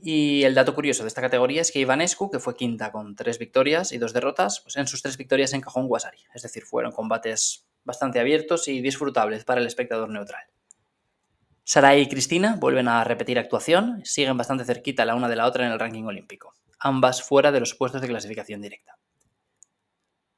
Y 0.00 0.44
el 0.44 0.54
dato 0.54 0.74
curioso 0.74 1.02
de 1.02 1.08
esta 1.08 1.20
categoría 1.20 1.60
es 1.60 1.72
que 1.72 1.80
Ivanescu, 1.80 2.30
que 2.30 2.38
fue 2.38 2.54
quinta 2.54 2.92
con 2.92 3.16
tres 3.16 3.38
victorias 3.38 3.90
y 3.92 3.98
dos 3.98 4.12
derrotas, 4.12 4.60
pues 4.60 4.76
en 4.76 4.86
sus 4.86 5.02
tres 5.02 5.16
victorias 5.16 5.52
encajó 5.52 5.80
un 5.80 5.86
Wasari. 5.88 6.18
Es 6.34 6.42
decir, 6.42 6.64
fueron 6.64 6.92
combates 6.92 7.66
bastante 7.88 8.20
abiertos 8.20 8.68
y 8.68 8.80
disfrutables 8.82 9.44
para 9.44 9.60
el 9.60 9.66
espectador 9.66 10.10
neutral. 10.10 10.44
Sarai 11.64 12.02
y 12.02 12.08
Cristina 12.08 12.56
vuelven 12.60 12.86
a 12.86 13.02
repetir 13.02 13.38
actuación, 13.38 14.00
siguen 14.04 14.36
bastante 14.36 14.64
cerquita 14.64 15.04
la 15.04 15.14
una 15.14 15.28
de 15.28 15.36
la 15.36 15.46
otra 15.46 15.66
en 15.66 15.72
el 15.72 15.80
ranking 15.80 16.04
olímpico, 16.04 16.54
ambas 16.78 17.22
fuera 17.22 17.50
de 17.50 17.60
los 17.60 17.74
puestos 17.74 18.00
de 18.00 18.08
clasificación 18.08 18.60
directa. 18.60 18.98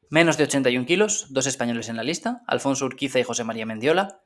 Menos 0.09 0.39
de 0.39 0.45
81 0.45 0.87
kilos, 0.87 1.27
dos 1.31 1.47
españoles 1.47 1.89
en 1.89 1.97
la 1.97 2.05
lista, 2.05 2.43
Alfonso 2.47 2.85
Urquiza 2.87 3.19
y 3.21 3.25
José 3.25 3.45
María 3.45 3.67
Mendiola. 3.67 4.23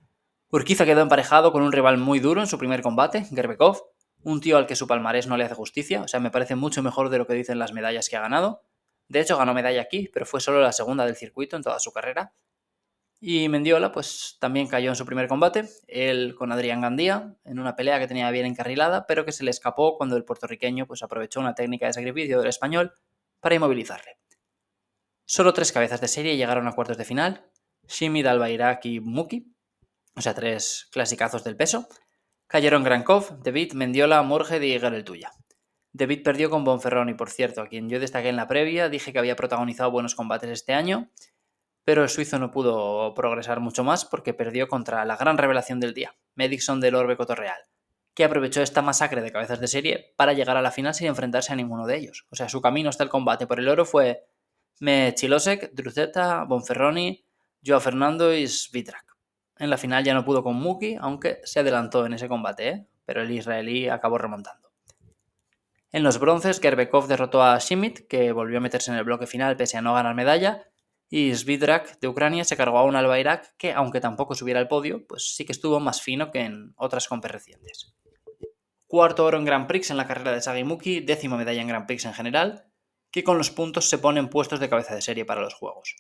Urquiza 0.51 0.85
quedó 0.85 1.01
emparejado 1.01 1.51
con 1.51 1.63
un 1.63 1.73
rival 1.73 1.99
muy 1.99 2.21
duro 2.21 2.41
en 2.41 2.47
su 2.47 2.59
primer 2.59 2.83
combate, 2.83 3.25
Gerbekov, 3.25 3.83
un 4.23 4.41
tío 4.41 4.59
al 4.59 4.67
que 4.67 4.77
su 4.77 4.87
palmarés 4.87 5.27
no 5.27 5.37
le 5.37 5.45
hace 5.45 5.55
justicia, 5.55 6.03
o 6.03 6.09
sea, 6.09 6.21
me 6.21 6.31
parece 6.31 6.57
mucho 6.57 6.83
mejor 6.83 7.09
de 7.09 7.19
lo 7.19 7.27
que 7.27 7.35
dicen 7.35 7.59
las 7.59 7.73
medallas 7.73 8.09
que 8.09 8.17
ha 8.17 8.21
ganado. 8.21 8.63
De 9.09 9.21
hecho, 9.21 9.37
ganó 9.37 9.53
medalla 9.53 9.83
aquí, 9.83 10.09
pero 10.13 10.25
fue 10.25 10.41
solo 10.41 10.61
la 10.61 10.73
segunda 10.73 11.05
del 11.05 11.17
circuito 11.17 11.57
en 11.57 11.63
toda 11.63 11.79
su 11.79 11.93
carrera, 11.93 12.33
y 13.27 13.49
Mendiola, 13.49 13.91
pues 13.91 14.37
también 14.39 14.67
cayó 14.67 14.91
en 14.91 14.97
su 14.97 15.07
primer 15.07 15.29
combate, 15.29 15.67
él 15.89 16.35
con 16.35 16.53
Adrián 16.53 16.83
Gandía, 16.83 17.35
en 17.47 17.59
una 17.59 17.75
pelea 17.75 17.99
que 17.99 18.07
tenía 18.07 18.31
bien 18.31 18.45
encarrilada, 18.45 19.07
pero 19.07 19.25
que 19.25 19.33
se 19.33 19.45
le 19.45 19.51
escapó 19.51 19.97
cuando 19.97 20.19
el 20.19 20.27
puertorriqueño 20.27 20.87
pues, 20.87 21.03
aprovechó 21.03 21.41
una 21.41 21.55
técnica 21.55 21.87
de 21.87 21.95
sacrificio 21.95 22.39
del 22.39 22.49
español 22.49 22.93
para 23.41 23.55
inmovilizarle. 23.55 24.19
Solo 25.25 25.55
tres 25.55 25.73
cabezas 25.73 26.03
de 26.03 26.09
serie 26.09 26.37
llegaron 26.37 26.69
a 26.69 26.73
cuartos 26.73 26.99
de 26.99 27.07
final, 27.07 27.51
Shimi, 27.89 28.23
Dalbairak 28.23 28.85
y 28.85 29.01
Muki, 29.01 29.55
o 30.15 30.21
sea, 30.21 30.35
tres 30.35 30.89
clasicazos 30.93 31.45
del 31.45 31.57
peso. 31.57 31.89
Cayeron 32.47 32.85
Grankov, 32.85 33.43
David, 33.43 33.73
Mendiola, 33.73 34.23
Morged 34.23 34.61
y 34.61 34.79
Gerel 34.79 35.03
Tuya. 35.03 35.33
David 35.95 36.23
perdió 36.23 36.51
con 36.51 36.63
Bonferroni, 36.63 37.15
por 37.15 37.31
cierto, 37.31 37.63
a 37.63 37.69
quien 37.69 37.89
yo 37.89 38.01
destaqué 38.01 38.29
en 38.29 38.37
la 38.37 38.49
previa, 38.49 38.91
dije 38.91 39.15
que 39.15 39.19
había 39.19 39.35
protagonizado 39.35 39.91
buenos 39.91 40.15
combates 40.15 40.51
este 40.51 40.75
año 40.75 41.11
pero 41.85 42.03
el 42.03 42.09
suizo 42.09 42.39
no 42.39 42.51
pudo 42.51 43.15
progresar 43.15 43.61
mucho 43.61 43.85
más 43.85 44.05
porque 44.05 44.35
perdió 44.35 44.69
contra 44.69 45.05
la 45.05 45.17
gran 45.17 45.39
revelación 45.39 45.81
del 45.81 45.95
día, 45.95 46.17
Medixon 46.35 46.81
del 46.81 46.95
Orbe 46.95 47.17
Cotorreal, 47.17 47.61
que 48.15 48.25
aprovechó 48.25 48.63
esta 48.63 48.83
masacre 48.83 49.21
de 49.21 49.33
cabezas 49.33 49.61
de 49.61 49.69
serie 49.69 50.15
para 50.17 50.33
llegar 50.33 50.57
a 50.57 50.63
la 50.63 50.71
final 50.71 50.95
sin 50.95 51.09
enfrentarse 51.09 51.53
a 51.53 51.57
ninguno 51.57 51.87
de 51.87 51.97
ellos. 51.97 52.27
O 52.31 52.37
sea, 52.37 52.49
su 52.49 52.61
camino 52.61 52.89
hasta 52.89 53.05
el 53.05 53.11
combate 53.11 53.47
por 53.47 53.61
el 53.61 53.69
oro 53.69 53.85
fue 53.85 54.27
Chilosek, 54.81 55.73
Druzeta, 55.73 56.45
Bonferroni, 56.45 57.25
Joao 57.65 57.81
Fernando 57.81 58.35
y 58.35 58.47
Svitrak. 58.49 59.05
En 59.59 59.71
la 59.71 59.79
final 59.79 60.03
ya 60.05 60.15
no 60.15 60.25
pudo 60.25 60.43
con 60.43 60.57
Muki, 60.57 60.97
aunque 61.01 61.41
se 61.45 61.61
adelantó 61.61 62.07
en 62.07 62.15
ese 62.15 62.29
combate, 62.29 62.69
¿eh? 62.69 62.87
pero 63.05 63.23
el 63.23 63.31
israelí 63.31 63.89
acabó 63.89 64.19
remontando. 64.19 64.73
En 65.93 66.03
los 66.03 66.19
bronces, 66.19 66.61
Gerbekov 66.61 67.07
derrotó 67.07 67.43
a 67.43 67.57
Shimit, 67.59 68.09
que 68.09 68.33
volvió 68.33 68.59
a 68.59 68.61
meterse 68.61 68.91
en 68.91 68.97
el 68.97 69.05
bloque 69.05 69.29
final 69.29 69.57
pese 69.57 69.77
a 69.77 69.81
no 69.81 69.95
ganar 69.95 70.17
medalla, 70.17 70.67
y 71.17 71.33
Svidrak 71.33 72.01
de 72.01 72.09
Ucrania 72.09 72.43
se 72.43 72.57
cargó 72.57 72.77
a 72.77 72.83
un 72.83 72.97
Albairak 72.97 73.55
que, 73.57 73.73
aunque 73.73 74.01
tampoco 74.01 74.35
subiera 74.35 74.59
al 74.59 74.67
podio, 74.67 75.07
pues 75.07 75.37
sí 75.37 75.45
que 75.45 75.53
estuvo 75.53 75.79
más 75.79 76.03
fino 76.03 76.33
que 76.33 76.41
en 76.41 76.75
otras 76.77 77.07
compes 77.07 77.31
recientes. 77.31 77.95
Cuarto 78.89 79.25
oro 79.25 79.39
en 79.39 79.45
Grand 79.45 79.69
Prix 79.69 79.91
en 79.91 79.97
la 79.97 80.09
carrera 80.09 80.33
de 80.33 80.41
Sagimuki, 80.41 80.99
décima 80.99 81.37
medalla 81.37 81.63
en 81.63 81.69
Grand 81.69 81.87
Prix 81.87 82.05
en 82.07 82.15
general, 82.15 82.65
que 83.13 83.23
con 83.23 83.39
los 83.39 83.53
puntos 83.53 83.89
se 83.89 83.99
ponen 83.99 84.29
puestos 84.29 84.59
de 84.59 84.69
cabeza 84.69 84.97
de 84.97 85.03
serie 85.03 85.25
para 85.25 85.41
los 85.41 85.55
juegos. 85.55 85.95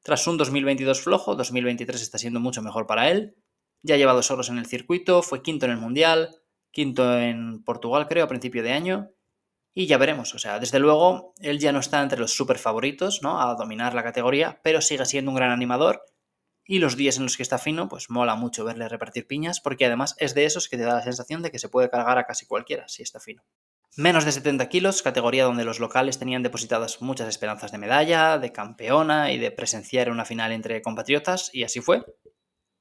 Tras 0.00 0.24
un 0.28 0.36
2022 0.36 1.00
flojo, 1.00 1.34
2023 1.34 2.00
está 2.00 2.18
siendo 2.18 2.38
mucho 2.38 2.62
mejor 2.62 2.86
para 2.86 3.10
él. 3.10 3.34
Ya 3.82 3.96
lleva 3.96 4.12
dos 4.12 4.30
oros 4.30 4.48
en 4.48 4.58
el 4.58 4.66
circuito, 4.66 5.22
fue 5.22 5.42
quinto 5.42 5.66
en 5.66 5.72
el 5.72 5.78
Mundial, 5.78 6.36
quinto 6.70 7.18
en 7.18 7.64
Portugal 7.64 8.06
creo 8.06 8.26
a 8.26 8.28
principio 8.28 8.62
de 8.62 8.70
año, 8.70 9.10
y 9.74 9.86
ya 9.86 9.98
veremos, 9.98 10.34
o 10.34 10.38
sea, 10.38 10.58
desde 10.58 10.78
luego 10.78 11.34
él 11.40 11.58
ya 11.58 11.72
no 11.72 11.80
está 11.80 12.02
entre 12.02 12.18
los 12.20 12.34
super 12.36 12.58
favoritos, 12.58 13.20
¿no? 13.22 13.40
A 13.40 13.54
dominar 13.54 13.94
la 13.94 14.02
categoría, 14.02 14.60
pero 14.62 14.80
sigue 14.82 15.04
siendo 15.06 15.30
un 15.30 15.36
gran 15.36 15.50
animador 15.50 16.02
Y 16.64 16.78
los 16.80 16.96
días 16.96 17.16
en 17.18 17.24
los 17.24 17.36
que 17.36 17.42
está 17.44 17.58
fino, 17.58 17.88
pues 17.88 18.10
mola 18.10 18.34
mucho 18.36 18.64
verle 18.64 18.88
repartir 18.88 19.26
piñas, 19.26 19.60
porque 19.60 19.86
además 19.86 20.14
es 20.18 20.34
de 20.34 20.44
esos 20.44 20.68
que 20.68 20.76
te 20.76 20.84
da 20.84 20.94
la 20.94 21.02
sensación 21.02 21.42
de 21.42 21.50
que 21.50 21.58
se 21.60 21.68
puede 21.68 21.90
cargar 21.90 22.18
a 22.18 22.24
casi 22.26 22.46
cualquiera 22.46 22.88
si 22.88 23.02
está 23.02 23.20
fino. 23.20 23.42
Menos 23.96 24.24
de 24.24 24.32
70 24.32 24.68
kilos, 24.68 25.02
categoría 25.02 25.44
donde 25.44 25.64
los 25.64 25.80
locales 25.80 26.18
tenían 26.18 26.42
depositadas 26.42 27.02
muchas 27.02 27.28
esperanzas 27.28 27.72
de 27.72 27.78
medalla, 27.78 28.38
de 28.38 28.52
campeona 28.52 29.32
y 29.32 29.38
de 29.38 29.50
presenciar 29.50 30.10
una 30.10 30.24
final 30.24 30.52
entre 30.52 30.82
compatriotas, 30.82 31.50
y 31.54 31.64
así 31.64 31.80
fue. 31.80 32.04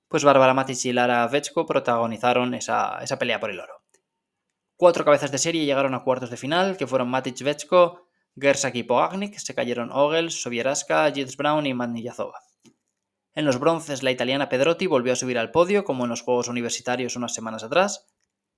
Pues 0.09 0.23
Bárbara 0.23 0.53
Matic 0.53 0.85
y 0.85 0.93
Lara 0.93 1.27
Vechko 1.27 1.65
protagonizaron 1.65 2.53
esa, 2.53 2.99
esa 3.01 3.17
pelea 3.17 3.39
por 3.39 3.49
el 3.49 3.61
oro. 3.61 3.80
Cuatro 4.81 5.05
cabezas 5.05 5.31
de 5.31 5.37
serie 5.37 5.63
llegaron 5.63 5.93
a 5.93 6.03
cuartos 6.03 6.31
de 6.31 6.37
final, 6.37 6.75
que 6.75 6.87
fueron 6.87 7.07
Matic 7.07 7.39
Vechko, 7.43 8.07
Gersak 8.35 8.73
y 8.73 8.81
Pogacnik, 8.81 9.37
se 9.37 9.53
cayeron 9.53 9.91
Ogel, 9.91 10.31
Sobieraska, 10.31 11.11
Jits 11.11 11.37
Brown 11.37 11.67
y 11.67 11.75
Manillazova. 11.75 12.39
En 13.35 13.45
los 13.45 13.59
bronces, 13.59 14.01
la 14.01 14.09
italiana 14.09 14.49
Pedrotti 14.49 14.87
volvió 14.87 15.13
a 15.13 15.15
subir 15.15 15.37
al 15.37 15.51
podio, 15.51 15.83
como 15.83 16.05
en 16.05 16.09
los 16.09 16.23
Juegos 16.23 16.47
Universitarios 16.47 17.15
unas 17.15 17.31
semanas 17.31 17.61
atrás. 17.63 18.07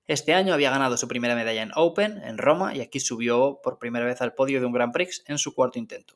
Este 0.06 0.32
año 0.32 0.54
había 0.54 0.70
ganado 0.70 0.96
su 0.96 1.08
primera 1.08 1.34
medalla 1.34 1.60
en 1.60 1.72
Open, 1.76 2.16
en 2.24 2.38
Roma, 2.38 2.74
y 2.74 2.80
aquí 2.80 3.00
subió 3.00 3.60
por 3.62 3.78
primera 3.78 4.06
vez 4.06 4.22
al 4.22 4.32
podio 4.32 4.60
de 4.60 4.66
un 4.66 4.72
Grand 4.72 4.94
Prix 4.94 5.24
en 5.26 5.36
su 5.36 5.54
cuarto 5.54 5.78
intento. 5.78 6.14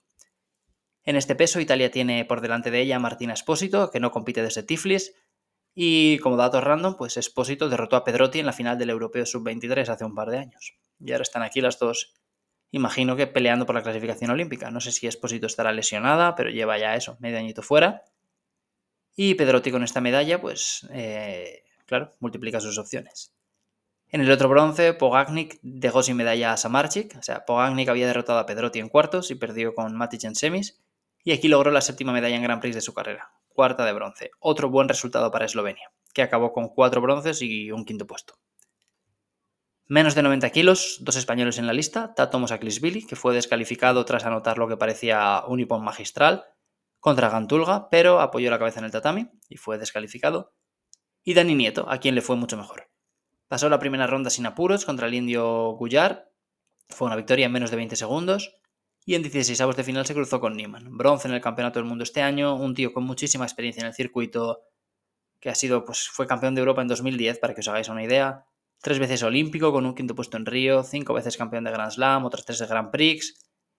En 1.04 1.16
este 1.16 1.34
peso, 1.34 1.60
Italia 1.60 1.90
tiene 1.90 2.24
por 2.24 2.40
delante 2.40 2.70
de 2.70 2.80
ella 2.80 2.98
Martina 2.98 3.34
Espósito, 3.34 3.90
que 3.90 4.00
no 4.00 4.10
compite 4.10 4.42
desde 4.42 4.62
Tiflis, 4.62 5.12
y 5.80 6.18
como 6.18 6.36
datos 6.36 6.64
random, 6.64 6.96
pues 6.96 7.16
Espósito 7.18 7.68
derrotó 7.68 7.94
a 7.94 8.02
Pedrotti 8.02 8.40
en 8.40 8.46
la 8.46 8.52
final 8.52 8.76
del 8.78 8.90
Europeo 8.90 9.24
Sub-23 9.24 9.88
hace 9.88 10.04
un 10.04 10.12
par 10.12 10.28
de 10.28 10.38
años. 10.38 10.76
Y 10.98 11.12
ahora 11.12 11.22
están 11.22 11.44
aquí 11.44 11.60
las 11.60 11.78
dos, 11.78 12.14
imagino 12.72 13.14
que 13.14 13.28
peleando 13.28 13.64
por 13.64 13.76
la 13.76 13.84
clasificación 13.84 14.32
olímpica. 14.32 14.72
No 14.72 14.80
sé 14.80 14.90
si 14.90 15.06
Espósito 15.06 15.46
estará 15.46 15.70
lesionada, 15.70 16.34
pero 16.34 16.50
lleva 16.50 16.78
ya 16.78 16.96
eso, 16.96 17.16
medio 17.20 17.38
añito 17.38 17.62
fuera. 17.62 18.02
Y 19.14 19.36
Pedrotti 19.36 19.70
con 19.70 19.84
esta 19.84 20.00
medalla, 20.00 20.40
pues, 20.40 20.84
eh, 20.90 21.62
claro, 21.86 22.10
multiplica 22.18 22.58
sus 22.58 22.76
opciones. 22.76 23.32
En 24.08 24.20
el 24.20 24.32
otro 24.32 24.48
bronce, 24.48 24.94
Pogacnik 24.94 25.60
dejó 25.62 26.02
sin 26.02 26.16
medalla 26.16 26.54
a 26.54 26.56
Samarchik. 26.56 27.14
O 27.16 27.22
sea, 27.22 27.44
Pogacnik 27.44 27.88
había 27.88 28.08
derrotado 28.08 28.40
a 28.40 28.46
Pedrotti 28.46 28.80
en 28.80 28.88
cuartos 28.88 29.30
y 29.30 29.36
perdió 29.36 29.76
con 29.76 29.94
Matic 29.94 30.24
en 30.24 30.34
semis. 30.34 30.82
Y 31.22 31.30
aquí 31.30 31.46
logró 31.46 31.70
la 31.70 31.82
séptima 31.82 32.12
medalla 32.12 32.34
en 32.34 32.42
Grand 32.42 32.60
Prix 32.60 32.74
de 32.74 32.80
su 32.80 32.94
carrera, 32.94 33.30
cuarta 33.58 33.84
de 33.84 33.92
bronce. 33.92 34.30
Otro 34.38 34.70
buen 34.70 34.88
resultado 34.88 35.32
para 35.32 35.44
Eslovenia, 35.44 35.90
que 36.14 36.22
acabó 36.22 36.52
con 36.52 36.68
cuatro 36.68 37.00
bronces 37.00 37.42
y 37.42 37.72
un 37.72 37.84
quinto 37.84 38.06
puesto. 38.06 38.38
Menos 39.88 40.14
de 40.14 40.22
90 40.22 40.48
kilos, 40.50 40.98
dos 41.00 41.16
españoles 41.16 41.58
en 41.58 41.66
la 41.66 41.72
lista, 41.72 42.14
Tato 42.14 42.38
Mosaklisvili, 42.38 43.04
que 43.04 43.16
fue 43.16 43.34
descalificado 43.34 44.04
tras 44.04 44.24
anotar 44.24 44.58
lo 44.58 44.68
que 44.68 44.76
parecía 44.76 45.42
un 45.48 45.58
hipón 45.58 45.82
magistral, 45.82 46.44
contra 47.00 47.30
Gantulga, 47.30 47.90
pero 47.90 48.20
apoyó 48.20 48.48
la 48.48 48.60
cabeza 48.60 48.78
en 48.78 48.84
el 48.84 48.92
tatami 48.92 49.28
y 49.48 49.56
fue 49.56 49.76
descalificado. 49.76 50.54
Y 51.24 51.34
Dani 51.34 51.56
Nieto, 51.56 51.90
a 51.90 51.98
quien 51.98 52.14
le 52.14 52.22
fue 52.22 52.36
mucho 52.36 52.56
mejor. 52.56 52.92
Pasó 53.48 53.68
la 53.68 53.80
primera 53.80 54.06
ronda 54.06 54.30
sin 54.30 54.46
apuros 54.46 54.84
contra 54.84 55.08
el 55.08 55.14
indio 55.14 55.72
Guyar, 55.72 56.30
fue 56.90 57.06
una 57.06 57.16
victoria 57.16 57.46
en 57.46 57.52
menos 57.52 57.72
de 57.72 57.76
20 57.76 57.96
segundos, 57.96 58.54
y 59.08 59.14
en 59.14 59.22
16 59.22 59.58
avos 59.62 59.74
de 59.74 59.84
final 59.84 60.04
se 60.04 60.12
cruzó 60.12 60.38
con 60.38 60.54
Niemann. 60.54 60.94
Bronce 60.98 61.28
en 61.28 61.34
el 61.34 61.40
Campeonato 61.40 61.78
del 61.78 61.88
Mundo 61.88 62.04
este 62.04 62.20
año, 62.20 62.54
un 62.56 62.74
tío 62.74 62.92
con 62.92 63.04
muchísima 63.04 63.46
experiencia 63.46 63.80
en 63.80 63.86
el 63.86 63.94
circuito, 63.94 64.64
que 65.40 65.48
ha 65.48 65.54
sido, 65.54 65.86
pues 65.86 66.10
fue 66.10 66.26
campeón 66.26 66.54
de 66.54 66.58
Europa 66.58 66.82
en 66.82 66.88
2010, 66.88 67.38
para 67.38 67.54
que 67.54 67.60
os 67.60 67.68
hagáis 67.68 67.88
una 67.88 68.04
idea, 68.04 68.44
tres 68.82 68.98
veces 68.98 69.22
olímpico 69.22 69.72
con 69.72 69.86
un 69.86 69.94
quinto 69.94 70.14
puesto 70.14 70.36
en 70.36 70.44
Río, 70.44 70.82
cinco 70.82 71.14
veces 71.14 71.38
campeón 71.38 71.64
de 71.64 71.70
Grand 71.70 71.90
Slam, 71.90 72.26
otras 72.26 72.44
tres 72.44 72.58
de 72.58 72.66
Grand 72.66 72.90
Prix, 72.90 73.32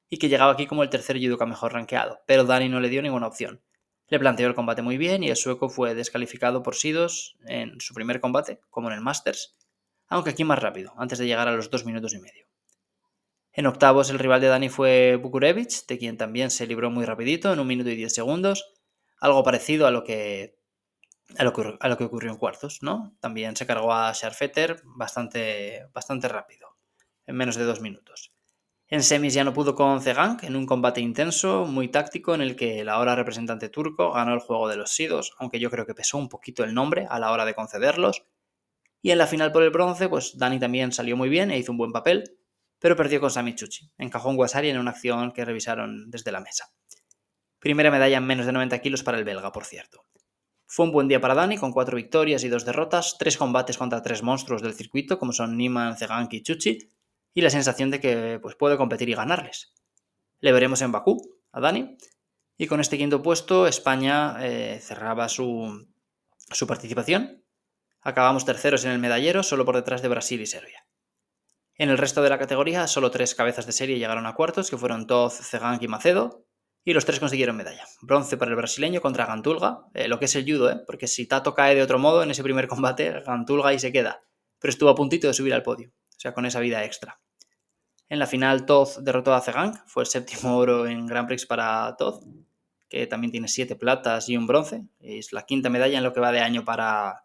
y 0.10 0.18
que 0.18 0.30
llegaba 0.30 0.54
aquí 0.54 0.66
como 0.66 0.82
el 0.82 0.90
tercer 0.90 1.20
judoka 1.20 1.46
mejor 1.46 1.74
rankeado, 1.74 2.22
pero 2.26 2.46
Dani 2.46 2.68
no 2.68 2.80
le 2.80 2.90
dio 2.90 3.04
ninguna 3.04 3.28
opción. 3.28 3.62
Le 4.08 4.18
planteó 4.18 4.48
el 4.48 4.56
combate 4.56 4.82
muy 4.82 4.98
bien 4.98 5.22
y 5.22 5.30
el 5.30 5.36
sueco 5.36 5.70
fue 5.70 5.94
descalificado 5.94 6.64
por 6.64 6.74
Sidos 6.74 7.38
en 7.46 7.80
su 7.80 7.94
primer 7.94 8.20
combate, 8.20 8.62
como 8.72 8.88
en 8.88 8.96
el 8.96 9.02
Masters, 9.02 9.56
aunque 10.08 10.32
aquí 10.32 10.44
más 10.44 10.58
rápido, 10.58 10.96
antes 10.98 11.20
de 11.20 11.28
llegar 11.28 11.48
a 11.48 11.56
los 11.56 11.70
dos 11.70 11.86
minutos 11.86 12.16
y 12.16 12.18
medio. 12.18 12.49
En 13.60 13.68
octavos 13.68 14.10
el 14.10 14.20
rival 14.20 14.40
de 14.40 14.48
Dani 14.48 14.70
fue 14.70 15.18
Bukurevich, 15.18 15.86
de 15.86 15.98
quien 15.98 16.16
también 16.16 16.50
se 16.50 16.66
libró 16.66 16.90
muy 16.92 17.04
rapidito, 17.04 17.52
en 17.52 17.60
un 17.60 17.68
minuto 17.68 17.90
y 17.90 17.98
diez 17.98 18.14
segundos, 18.14 18.72
algo 19.20 19.44
parecido 19.44 19.86
a 19.86 19.92
lo 19.92 20.06
que, 20.06 20.58
a 21.38 21.44
lo 21.44 21.98
que, 21.98 22.04
ocurrió 22.06 22.32
en 22.32 22.38
cuartos, 22.38 22.82
¿no? 22.82 23.18
También 23.20 23.58
se 23.58 23.66
cargó 23.66 23.92
a 23.92 24.14
Scharfetter 24.14 24.82
bastante, 24.86 25.88
bastante 25.92 26.30
rápido, 26.30 26.78
en 27.26 27.36
menos 27.36 27.58
de 27.58 27.66
dos 27.66 27.82
minutos. 27.82 28.32
En 28.88 29.04
semis 29.04 29.34
ya 29.34 29.44
no 29.44 29.52
pudo 29.52 29.76
con 29.76 30.00
Zegang 30.00 30.40
en 30.44 30.56
un 30.56 30.66
combate 30.66 31.02
intenso, 31.02 31.66
muy 31.66 31.90
táctico, 31.90 32.34
en 32.34 32.40
el 32.40 32.56
que 32.56 32.80
el 32.80 32.88
ahora 32.88 33.18
representante 33.18 33.68
turco 33.68 34.14
ganó 34.14 34.34
el 34.34 34.40
juego 34.40 34.70
de 34.70 34.78
los 34.78 34.92
sidos, 34.92 35.34
aunque 35.38 35.60
yo 35.60 35.70
creo 35.70 35.86
que 35.86 35.94
pesó 35.94 36.18
un 36.18 36.30
poquito 36.30 36.64
el 36.64 36.74
nombre 36.74 37.08
a 37.10 37.20
la 37.20 37.34
hora 37.34 37.44
de 37.44 37.56
concederlos. 37.56 38.24
Y 39.02 39.12
en 39.12 39.18
la 39.18 39.28
final 39.28 39.52
por 39.52 39.64
el 39.64 39.70
bronce, 39.70 40.08
pues 40.08 40.38
Dani 40.38 40.60
también 40.60 40.94
salió 40.94 41.18
muy 41.18 41.28
bien 41.28 41.52
e 41.52 41.58
hizo 41.58 41.74
un 41.74 41.78
buen 41.78 41.92
papel, 41.92 42.39
pero 42.80 42.96
perdió 42.96 43.20
con 43.20 43.30
Sami 43.30 43.56
Chuchi. 43.56 43.92
Encajó 43.98 44.30
en 44.32 44.38
Guasari 44.38 44.70
en 44.70 44.80
una 44.80 44.92
acción 44.92 45.32
que 45.32 45.46
revisaron 45.46 46.10
desde 46.10 46.32
la 46.32 46.40
mesa. 46.40 46.72
Primera 47.60 47.92
medalla 47.92 48.18
en 48.18 48.26
menos 48.26 48.46
de 48.46 48.54
90 48.54 48.80
kilos 48.80 49.04
para 49.04 49.18
el 49.18 49.26
belga, 49.26 49.52
por 49.52 49.66
cierto. 49.66 50.06
Fue 50.66 50.86
un 50.86 50.92
buen 50.92 51.08
día 51.08 51.20
para 51.20 51.34
Dani, 51.34 51.58
con 51.58 51.74
cuatro 51.74 51.98
victorias 51.98 52.44
y 52.44 52.50
dos 52.50 52.64
derrotas, 52.64 53.18
tres 53.18 53.38
combates 53.38 53.78
contra 53.78 54.02
tres 54.02 54.24
monstruos 54.24 54.62
del 54.62 54.76
circuito, 54.76 55.20
como 55.20 55.34
son 55.34 55.58
Niman, 55.58 55.98
Zegang 55.98 56.30
y 56.32 56.44
Chuchi, 56.44 56.78
y 57.34 57.42
la 57.42 57.50
sensación 57.50 57.90
de 57.90 58.00
que 58.00 58.40
pues, 58.42 58.56
puede 58.56 58.78
competir 58.78 59.10
y 59.10 59.16
ganarles. 59.16 59.74
Le 60.40 60.52
veremos 60.52 60.82
en 60.82 60.92
Bakú, 60.92 61.22
a 61.52 61.60
Dani, 61.60 61.98
y 62.56 62.68
con 62.68 62.80
este 62.80 62.98
quinto 62.98 63.22
puesto 63.22 63.68
España 63.68 64.38
eh, 64.42 64.80
cerraba 64.80 65.28
su 65.28 65.86
participación. 66.68 67.44
Acabamos 68.02 68.46
terceros 68.46 68.86
en 68.86 68.92
el 68.92 69.00
medallero, 69.00 69.44
solo 69.44 69.66
por 69.66 69.76
detrás 69.76 70.02
de 70.02 70.08
Brasil 70.08 70.40
y 70.40 70.46
Serbia. 70.46 70.86
En 71.80 71.90
el 71.90 71.98
resto 71.98 72.22
de 72.22 72.30
la 72.30 72.38
categoría, 72.38 72.88
solo 72.88 73.10
tres 73.10 73.34
cabezas 73.34 73.66
de 73.66 73.72
serie 73.72 73.98
llegaron 73.98 74.26
a 74.26 74.36
cuartos, 74.36 74.70
que 74.70 74.78
fueron 74.78 75.08
Toz, 75.08 75.40
Zegang 75.40 75.82
y 75.82 75.88
Macedo, 75.88 76.46
y 76.84 76.92
los 76.92 77.06
tres 77.06 77.22
consiguieron 77.22 77.56
medalla. 77.56 77.86
Bronce 78.02 78.36
para 78.36 78.52
el 78.52 78.58
brasileño 78.58 79.00
contra 79.00 79.26
Gantulga, 79.26 79.86
eh, 79.94 80.10
lo 80.10 80.20
que 80.20 80.26
es 80.26 80.36
el 80.36 80.44
judo, 80.44 80.70
¿eh? 80.70 80.82
porque 80.86 81.08
si 81.08 81.26
Tato 81.26 81.54
cae 81.54 81.76
de 81.76 81.82
otro 81.82 81.98
modo 81.98 82.22
en 82.22 82.32
ese 82.32 82.44
primer 82.44 82.68
combate, 82.68 83.22
Gantulga 83.26 83.70
ahí 83.70 83.80
se 83.80 83.94
queda, 83.94 84.22
pero 84.60 84.72
estuvo 84.72 84.90
a 84.90 84.96
puntito 84.96 85.28
de 85.28 85.34
subir 85.34 85.54
al 85.54 85.64
podio 85.64 85.90
o 85.90 86.20
sea, 86.20 86.34
con 86.34 86.46
esa 86.46 86.60
vida 86.60 86.84
extra. 86.84 87.18
En 88.10 88.20
la 88.20 88.28
final, 88.28 88.66
Toz 88.66 89.02
derrotó 89.02 89.34
a 89.34 89.40
Zegang, 89.40 89.82
fue 89.88 90.04
el 90.04 90.08
séptimo 90.08 90.58
oro 90.58 90.86
en 90.86 91.06
Grand 91.06 91.30
Prix 91.30 91.46
para 91.46 91.96
Toz, 91.98 92.20
que 92.90 93.08
también 93.08 93.32
tiene 93.32 93.48
siete 93.48 93.78
platas 93.78 94.28
y 94.28 94.36
un 94.36 94.48
bronce. 94.48 94.84
Es 95.00 95.32
la 95.32 95.44
quinta 95.44 95.70
medalla 95.70 95.98
en 95.98 96.04
lo 96.04 96.12
que 96.12 96.20
va 96.20 96.34
de 96.34 96.42
año 96.42 96.66
para, 96.66 97.24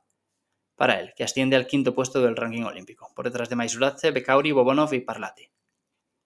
para 0.76 1.00
él, 1.00 1.12
que 1.16 1.24
asciende 1.24 1.56
al 1.56 1.66
quinto 1.66 1.94
puesto 1.94 2.20
del 2.20 2.36
ranking 2.36 2.62
olímpico, 2.62 3.12
por 3.14 3.24
detrás 3.24 3.48
de 3.48 3.56
Maisuradze, 3.56 4.10
Bekauri, 4.10 4.52
Bobonov 4.52 4.92
y 4.94 5.00
Parlati. 5.00 5.50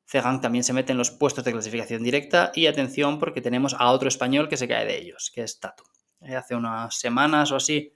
Zegang 0.08 0.40
también 0.40 0.64
se 0.64 0.72
mete 0.72 0.92
en 0.92 0.98
los 0.98 1.10
puestos 1.10 1.44
de 1.44 1.52
clasificación 1.52 2.02
directa 2.02 2.50
y 2.54 2.66
atención 2.66 3.18
porque 3.18 3.42
tenemos 3.42 3.74
a 3.78 3.90
otro 3.90 4.08
español 4.08 4.48
que 4.48 4.56
se 4.56 4.66
cae 4.66 4.86
de 4.86 4.96
ellos, 4.96 5.30
que 5.34 5.42
es 5.42 5.60
Tato. 5.60 5.84
Eh, 6.20 6.34
hace 6.34 6.54
unas 6.54 6.98
semanas 6.98 7.52
o 7.52 7.56
así 7.56 7.92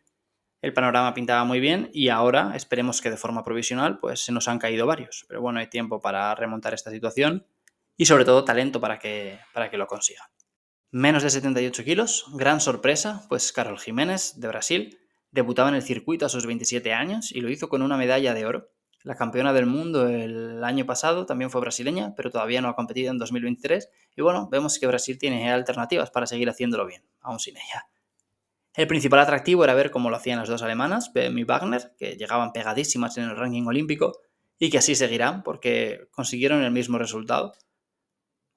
el 0.61 0.75
panorama 0.75 1.15
pintaba 1.15 1.45
muy 1.45 1.59
bien 1.59 1.91
y 1.93 2.09
ahora 2.09 2.53
esperemos 2.55 3.01
que 3.01 3.11
de 3.11 3.17
forma 3.17 3.43
provisional 3.43 3.99
pues 3.99 4.25
se 4.25 4.31
nos 4.31 4.47
han 4.47 4.59
caído 4.59 4.87
varios. 4.87 5.25
Pero 5.27 5.41
bueno, 5.41 5.59
hay 5.59 5.69
tiempo 5.69 6.01
para 6.01 6.35
remontar 6.35 6.75
esta 6.75 6.91
situación 6.91 7.47
y 7.97 8.07
sobre 8.07 8.25
todo 8.25 8.45
talento 8.45 8.81
para 8.81 8.99
que, 8.99 9.41
para 9.53 9.71
que 9.71 9.79
lo 9.79 9.87
consiga. 9.87 10.31
Menos 10.91 11.23
de 11.23 11.31
78 11.31 11.85
kilos, 11.85 12.27
gran 12.35 12.61
sorpresa, 12.61 13.25
pues 13.29 13.53
Carol 13.53 13.81
Jiménez 13.81 14.35
de 14.37 14.49
Brasil 14.49 15.02
debutaba 15.33 15.71
en 15.71 15.75
el 15.75 15.83
circuito 15.83 16.27
a 16.27 16.29
sus 16.29 16.47
27 16.47 16.93
años 16.93 17.33
y 17.33 17.41
lo 17.41 17.51
hizo 17.51 17.69
con 17.69 17.83
una 17.83 17.97
medalla 17.97 18.35
de 18.35 18.47
oro. 18.47 18.71
La 19.03 19.17
campeona 19.17 19.53
del 19.53 19.67
mundo 19.67 20.07
el 20.07 20.63
año 20.63 20.87
pasado 20.87 21.27
también 21.27 21.51
fue 21.51 21.61
brasileña, 21.61 22.15
pero 22.15 22.31
todavía 22.31 22.61
no 22.61 22.69
ha 22.69 22.77
competido 22.77 23.11
en 23.11 23.19
2023. 23.19 23.89
Y 24.17 24.23
bueno, 24.23 24.49
vemos 24.49 24.79
que 24.79 24.87
Brasil 24.87 25.19
tiene 25.19 25.51
alternativas 25.51 26.11
para 26.11 26.27
seguir 26.27 26.49
haciéndolo 26.49 26.87
bien, 26.87 27.03
aún 27.21 27.41
sin 27.41 27.57
ella. 27.57 27.89
El 28.75 28.87
principal 28.87 29.21
atractivo 29.21 29.65
era 29.65 29.75
ver 29.75 29.91
cómo 29.91 30.09
lo 30.09 30.17
hacían 30.17 30.39
las 30.39 30.49
dos 30.49 30.63
alemanas, 30.63 31.13
BM 31.13 31.41
y 31.41 31.45
Wagner, 31.45 31.93
que 31.99 32.17
llegaban 32.17 32.53
pegadísimas 32.53 33.19
en 33.19 33.25
el 33.25 33.37
ranking 33.37 33.67
olímpico 33.67 34.21
y 34.59 34.71
que 34.71 34.79
así 34.79 34.95
seguirán 34.95 35.43
porque 35.43 36.09
consiguieron 36.13 36.63
el 36.63 36.71
mismo 36.71 36.97
resultado. 36.97 37.55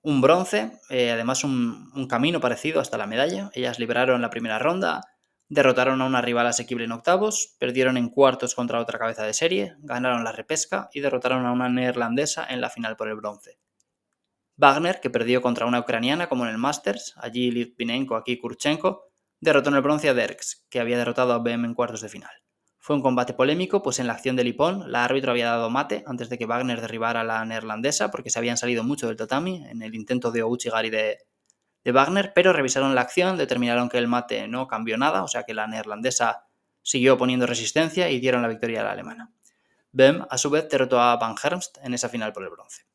Un 0.02 0.22
bronce, 0.22 0.72
eh, 0.92 1.10
además 1.12 1.44
un, 1.44 1.92
un, 1.96 2.08
camino 2.08 2.40
parecido 2.40 2.80
hasta 2.80 2.98
la 2.98 3.08
medalla. 3.08 3.50
Ellas 3.56 3.80
libraron 3.80 4.22
la 4.22 4.30
primera 4.30 4.60
ronda, 4.60 5.02
derrotaron 5.48 6.02
a 6.02 6.06
una 6.06 6.22
rival 6.22 6.48
asequible 6.48 6.86
en 6.86 6.92
octavos, 6.92 7.56
perdieron 7.60 7.98
en 7.98 8.10
cuartos 8.10 8.56
contra 8.56 8.80
otra 8.80 9.00
cabeza 9.00 9.24
de 9.24 9.34
serie, 9.34 9.76
ganaron 9.80 10.24
la 10.24 10.32
repesca 10.32 10.90
y 10.94 11.02
derrotaron 11.02 11.46
a 11.46 11.52
una 11.52 11.70
neerlandesa 11.70 12.46
en 12.50 12.62
la 12.62 12.70
final 12.70 12.96
por 12.96 13.08
el 13.08 13.16
bronce. 13.16 13.60
Wagner, 14.58 15.02
que 15.02 15.10
perdió 15.10 15.42
contra 15.42 15.66
una 15.66 15.80
ucraniana 15.80 16.28
como 16.30 16.46
en 16.46 16.52
el 16.52 16.58
Masters, 16.58 17.14
allí 17.18 17.52
Litvinenko, 17.52 18.16
aquí 18.16 18.38
Kurchenko, 18.38 19.12
derrotó 19.40 19.70
en 19.70 19.76
el 19.76 19.82
bronce 19.82 20.10
a 20.10 20.14
Derks, 20.14 20.66
que 20.70 20.80
había 20.80 20.98
derrotado 20.98 21.34
a 21.34 21.40
BM 21.40 21.68
en 21.68 21.74
cuartos 21.74 22.02
de 22.02 22.10
final. 22.10 22.32
Fue 22.80 22.96
un 22.96 23.02
combate 23.02 23.34
polémico, 23.34 23.82
pues 23.82 24.00
en 24.00 24.08
la 24.08 24.14
acción 24.14 24.36
de 24.36 24.44
Lipón, 24.44 24.92
la 24.92 25.04
árbitro 25.04 25.32
había 25.32 25.48
dado 25.48 25.70
mate 25.70 26.04
antes 26.06 26.30
de 26.30 26.38
que 26.38 26.46
Wagner 26.46 26.82
derribara 26.82 27.22
a 27.22 27.24
la 27.24 27.44
neerlandesa, 27.44 28.12
porque 28.12 28.30
se 28.30 28.40
habían 28.40 28.58
salido 28.58 28.84
mucho 28.84 29.08
del 29.08 29.18
tatami 29.18 29.66
en 29.68 29.82
el 29.82 29.96
intento 29.96 30.32
de 30.32 30.42
Ouchigari 30.42 30.90
de, 30.90 31.18
de 31.86 31.92
Wagner, 31.92 32.34
pero 32.34 32.52
revisaron 32.52 32.96
la 32.96 33.02
acción, 33.02 33.38
determinaron 33.38 33.90
que 33.90 34.00
el 34.00 34.08
mate 34.08 34.48
no 34.48 34.68
cambió 34.68 34.98
nada, 34.98 35.24
o 35.24 35.28
sea 35.28 35.44
que 35.44 35.54
la 35.54 35.68
neerlandesa 35.68 36.48
siguió 36.82 37.16
poniendo 37.16 37.46
resistencia 37.46 38.10
y 38.10 38.20
dieron 38.20 38.42
la 38.42 38.48
victoria 38.48 38.82
a 38.82 38.86
la 38.86 38.92
alemana. 38.92 39.32
Bem, 39.92 40.26
a 40.28 40.38
su 40.40 40.50
vez, 40.50 40.68
derrotó 40.68 41.00
a 41.00 41.16
Van 41.18 41.36
Hermst 41.42 41.78
en 41.84 41.94
esa 41.94 42.10
final 42.10 42.34
por 42.34 42.44
el 42.44 42.50
bronce. 42.50 42.88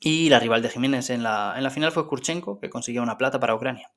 Y 0.00 0.28
la 0.28 0.38
rival 0.38 0.60
de 0.60 0.68
Jiménez 0.68 1.08
en 1.08 1.22
la, 1.22 1.54
en 1.56 1.62
la 1.62 1.70
final 1.70 1.92
fue 1.92 2.06
Kurchenko, 2.06 2.60
que 2.60 2.68
consiguió 2.68 3.02
una 3.02 3.16
plata 3.16 3.40
para 3.40 3.54
Ucrania. 3.54 3.90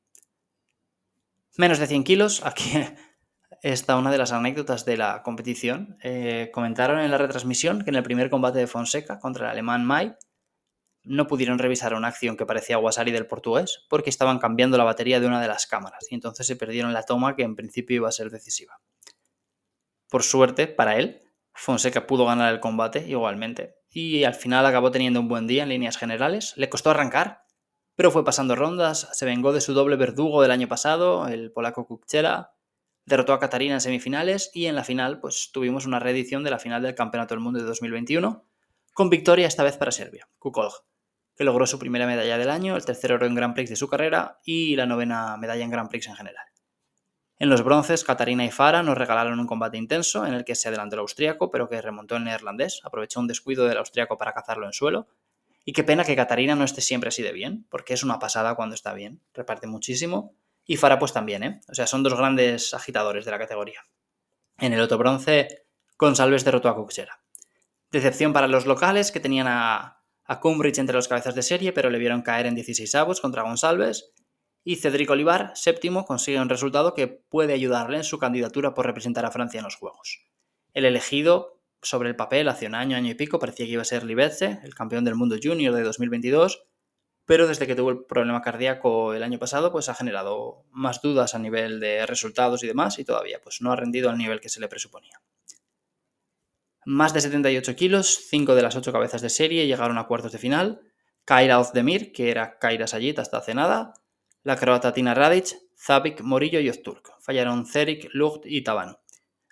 Menos 1.57 1.77
de 1.77 1.87
100 1.87 2.03
kilos, 2.05 2.45
aquí 2.45 2.71
está 3.61 3.97
una 3.97 4.09
de 4.09 4.17
las 4.17 4.31
anécdotas 4.31 4.85
de 4.85 4.95
la 4.95 5.21
competición. 5.21 5.97
Eh, 6.01 6.49
comentaron 6.53 6.99
en 6.99 7.11
la 7.11 7.17
retransmisión 7.17 7.83
que 7.83 7.89
en 7.89 7.97
el 7.97 8.03
primer 8.03 8.29
combate 8.29 8.59
de 8.59 8.67
Fonseca 8.67 9.19
contra 9.19 9.47
el 9.47 9.51
alemán 9.51 9.85
Mai 9.85 10.15
no 11.03 11.27
pudieron 11.27 11.59
revisar 11.59 11.93
una 11.93 12.07
acción 12.07 12.37
que 12.37 12.45
parecía 12.45 12.77
Wasari 12.77 13.11
del 13.11 13.27
portugués 13.27 13.85
porque 13.89 14.09
estaban 14.09 14.39
cambiando 14.39 14.77
la 14.77 14.83
batería 14.83 15.19
de 15.19 15.27
una 15.27 15.41
de 15.41 15.47
las 15.47 15.67
cámaras 15.67 16.05
y 16.09 16.15
entonces 16.15 16.47
se 16.47 16.55
perdieron 16.55 16.93
la 16.93 17.03
toma 17.03 17.35
que 17.35 17.43
en 17.43 17.55
principio 17.55 17.97
iba 17.97 18.09
a 18.09 18.13
ser 18.13 18.29
decisiva. 18.29 18.79
Por 20.09 20.23
suerte, 20.23 20.67
para 20.67 20.97
él, 20.97 21.21
Fonseca 21.53 22.07
pudo 22.07 22.25
ganar 22.25 22.53
el 22.53 22.59
combate 22.59 23.05
igualmente 23.07 23.75
y 23.89 24.23
al 24.23 24.35
final 24.35 24.65
acabó 24.65 24.91
teniendo 24.91 25.19
un 25.19 25.27
buen 25.27 25.47
día 25.47 25.63
en 25.63 25.69
líneas 25.69 25.97
generales. 25.97 26.53
Le 26.55 26.69
costó 26.69 26.89
arrancar, 26.89 27.43
pero 27.95 28.11
fue 28.11 28.25
pasando 28.25 28.55
rondas, 28.55 29.09
se 29.13 29.25
vengó 29.25 29.53
de 29.53 29.61
su 29.61 29.73
doble 29.73 29.95
verdugo 29.95 30.41
del 30.41 30.51
año 30.51 30.67
pasado, 30.67 31.27
el 31.27 31.51
polaco 31.51 31.85
Kukchela, 31.85 32.53
derrotó 33.05 33.33
a 33.33 33.39
Katarina 33.39 33.75
en 33.75 33.81
semifinales 33.81 34.49
y 34.53 34.65
en 34.67 34.75
la 34.75 34.83
final 34.83 35.19
pues 35.19 35.51
tuvimos 35.51 35.85
una 35.85 35.99
reedición 35.99 36.43
de 36.43 36.51
la 36.51 36.59
final 36.59 36.81
del 36.81 36.95
Campeonato 36.95 37.35
del 37.35 37.43
Mundo 37.43 37.59
de 37.59 37.65
2021 37.65 38.45
con 38.93 39.09
victoria 39.09 39.47
esta 39.47 39.63
vez 39.63 39.77
para 39.77 39.91
Serbia, 39.91 40.29
Kukolj, 40.37 40.73
que 41.35 41.43
logró 41.43 41.65
su 41.65 41.79
primera 41.79 42.05
medalla 42.05 42.37
del 42.37 42.49
año, 42.49 42.75
el 42.75 42.85
tercer 42.85 43.13
oro 43.13 43.25
en 43.25 43.35
Grand 43.35 43.53
Prix 43.53 43.69
de 43.69 43.75
su 43.75 43.87
carrera 43.87 44.39
y 44.43 44.75
la 44.75 44.85
novena 44.85 45.37
medalla 45.37 45.63
en 45.63 45.71
Grand 45.71 45.89
Prix 45.89 46.07
en 46.07 46.15
general. 46.15 46.45
En 47.39 47.49
los 47.49 47.63
bronces, 47.63 48.03
Katarina 48.03 48.45
y 48.45 48.51
Fara 48.51 48.83
nos 48.83 48.97
regalaron 48.97 49.39
un 49.39 49.47
combate 49.47 49.77
intenso 49.77 50.25
en 50.25 50.33
el 50.33 50.45
que 50.45 50.55
se 50.55 50.67
adelantó 50.67 50.95
el 50.95 51.01
austríaco, 51.01 51.49
pero 51.51 51.67
que 51.67 51.81
remontó 51.81 52.15
el 52.15 52.23
neerlandés, 52.23 52.81
aprovechó 52.83 53.19
un 53.19 53.27
descuido 53.27 53.65
del 53.65 53.77
austríaco 53.79 54.17
para 54.17 54.33
cazarlo 54.33 54.65
en 54.65 54.73
suelo. 54.73 55.07
Y 55.65 55.73
qué 55.73 55.83
pena 55.83 56.03
que 56.03 56.15
Katarina 56.15 56.55
no 56.55 56.63
esté 56.63 56.81
siempre 56.81 57.07
así 57.07 57.23
de 57.23 57.31
bien, 57.31 57.65
porque 57.69 57.93
es 57.93 58.03
una 58.03 58.19
pasada 58.19 58.55
cuando 58.55 58.75
está 58.75 58.93
bien, 58.93 59.21
reparte 59.33 59.67
muchísimo. 59.67 60.35
Y 60.65 60.77
Fara 60.77 60.99
pues 60.99 61.11
también, 61.11 61.43
¿eh? 61.43 61.61
O 61.67 61.75
sea, 61.75 61.87
son 61.87 62.03
dos 62.03 62.15
grandes 62.15 62.73
agitadores 62.73 63.25
de 63.25 63.31
la 63.31 63.39
categoría. 63.39 63.81
En 64.59 64.71
el 64.71 64.79
otro 64.79 64.97
bronce, 64.97 65.65
González 65.97 66.45
derrotó 66.45 66.69
a 66.69 66.75
Cuxera. 66.75 67.19
Decepción 67.91 68.31
para 68.33 68.47
los 68.47 68.65
locales 68.65 69.11
que 69.11 69.19
tenían 69.19 69.47
a, 69.47 70.02
a 70.33 70.39
Cumbridge 70.39 70.79
entre 70.79 70.95
los 70.95 71.07
cabezas 71.07 71.35
de 71.35 71.43
serie, 71.43 71.71
pero 71.71 71.89
le 71.89 71.99
vieron 71.99 72.21
caer 72.21 72.45
en 72.47 72.55
16 72.55 72.93
avos 72.95 73.21
contra 73.21 73.43
González 73.43 74.13
y 74.65 74.77
Cedric 74.77 75.09
Olivar, 75.09 75.51
séptimo, 75.55 76.05
consigue 76.05 76.39
un 76.39 76.49
resultado 76.49 76.93
que 76.93 77.07
puede 77.07 77.53
ayudarle 77.53 77.97
en 77.97 78.03
su 78.03 78.17
candidatura 78.17 78.73
por 78.73 78.85
representar 78.85 79.25
a 79.25 79.31
Francia 79.31 79.59
en 79.59 79.65
los 79.65 79.75
Juegos. 79.75 80.25
El 80.73 80.85
elegido 80.85 81.61
sobre 81.81 82.09
el 82.09 82.15
papel 82.15 82.47
hace 82.47 82.65
un 82.65 82.75
año, 82.75 82.95
año 82.95 83.11
y 83.11 83.15
pico, 83.15 83.39
parecía 83.39 83.65
que 83.65 83.73
iba 83.73 83.81
a 83.81 83.85
ser 83.85 84.05
Libetze, 84.05 84.61
el 84.63 84.73
campeón 84.73 85.03
del 85.03 85.15
mundo 85.15 85.35
junior 85.41 85.75
de 85.75 85.83
2022, 85.83 86.65
pero 87.25 87.47
desde 87.47 87.67
que 87.67 87.75
tuvo 87.75 87.89
el 87.89 88.05
problema 88.05 88.41
cardíaco 88.41 89.13
el 89.13 89.23
año 89.23 89.37
pasado, 89.37 89.71
pues 89.71 89.89
ha 89.89 89.95
generado 89.95 90.65
más 90.71 91.01
dudas 91.01 91.35
a 91.35 91.39
nivel 91.39 91.79
de 91.79 92.05
resultados 92.05 92.63
y 92.63 92.67
demás, 92.67 92.99
y 92.99 93.05
todavía 93.05 93.39
pues 93.43 93.61
no 93.61 93.71
ha 93.71 93.75
rendido 93.75 94.09
al 94.09 94.17
nivel 94.17 94.39
que 94.39 94.49
se 94.49 94.61
le 94.61 94.69
presuponía. 94.69 95.21
Más 96.85 97.13
de 97.13 97.21
78 97.21 97.75
kilos, 97.75 98.27
5 98.29 98.55
de 98.55 98.61
las 98.61 98.75
8 98.75 98.91
cabezas 98.91 99.21
de 99.21 99.29
serie 99.29 99.67
llegaron 99.67 99.97
a 99.97 100.07
cuartos 100.07 100.31
de 100.31 100.37
final. 100.37 100.81
Kaira 101.25 101.59
Ozdemir, 101.59 102.11
que 102.11 102.29
era 102.29 102.57
Kaira 102.59 102.87
Sayit 102.87 103.19
hasta 103.19 103.37
hace 103.37 103.53
nada, 103.53 103.93
la 104.43 104.57
croata 104.57 104.91
Tina 104.91 105.13
Radic, 105.13 105.55
Zabik, 105.77 106.21
Morillo 106.21 106.59
y 106.59 106.69
Ozturk. 106.69 107.13
Fallaron 107.21 107.65
Zerik, 107.65 108.09
Lucht 108.13 108.45
y 108.45 108.63
Taban. 108.63 108.97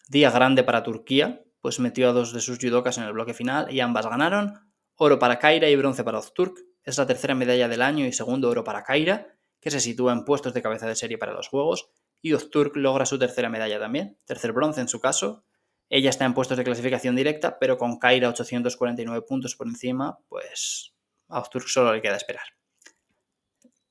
Día 0.10 0.32
grande 0.32 0.64
para 0.64 0.84
Turquía, 0.84 1.44
pues 1.62 1.80
metió 1.80 2.10
a 2.10 2.14
dos 2.14 2.34
de 2.34 2.42
sus 2.42 2.58
judokas 2.60 2.98
en 2.98 3.06
el 3.06 3.14
bloque 3.14 3.34
final 3.34 3.72
y 3.72 3.80
ambas 3.80 4.08
ganaron. 4.08 4.60
Oro 4.96 5.20
para 5.20 5.40
Kaira 5.40 5.70
y 5.70 5.76
bronce 5.78 6.04
para 6.04 6.20
Ozturk. 6.20 6.58
Es 6.84 6.98
la 6.98 7.06
tercera 7.06 7.36
medalla 7.36 7.70
del 7.70 7.82
año 7.82 8.06
y 8.06 8.12
segundo 8.12 8.50
oro 8.50 8.64
para 8.64 8.84
Kaira, 8.84 9.28
que 9.62 9.72
se 9.72 9.80
sitúa 9.80 10.12
en 10.12 10.26
puestos 10.26 10.54
de 10.54 10.62
cabeza 10.62 10.88
de 10.88 10.96
serie 10.96 11.18
para 11.18 11.34
los 11.34 11.48
Juegos. 11.48 11.90
Y 12.22 12.34
Ozturk 12.34 12.76
logra 12.76 13.06
su 13.06 13.18
tercera 13.18 13.50
medalla 13.50 13.80
también, 13.80 14.18
tercer 14.26 14.52
bronce 14.52 14.82
en 14.82 14.88
su 14.88 15.00
caso. 15.00 15.46
Ella 15.94 16.10
está 16.10 16.24
en 16.24 16.34
puestos 16.34 16.58
de 16.58 16.64
clasificación 16.64 17.18
directa, 17.18 17.60
pero 17.60 17.78
con 17.78 18.00
Kaira 18.00 18.30
849 18.30 19.26
puntos 19.28 19.58
por 19.58 19.68
encima, 19.68 20.20
pues 20.30 20.96
a 21.28 21.42
Ozturk 21.42 21.68
solo 21.68 21.94
le 21.94 22.02
queda 22.02 22.16
esperar. 22.16 22.46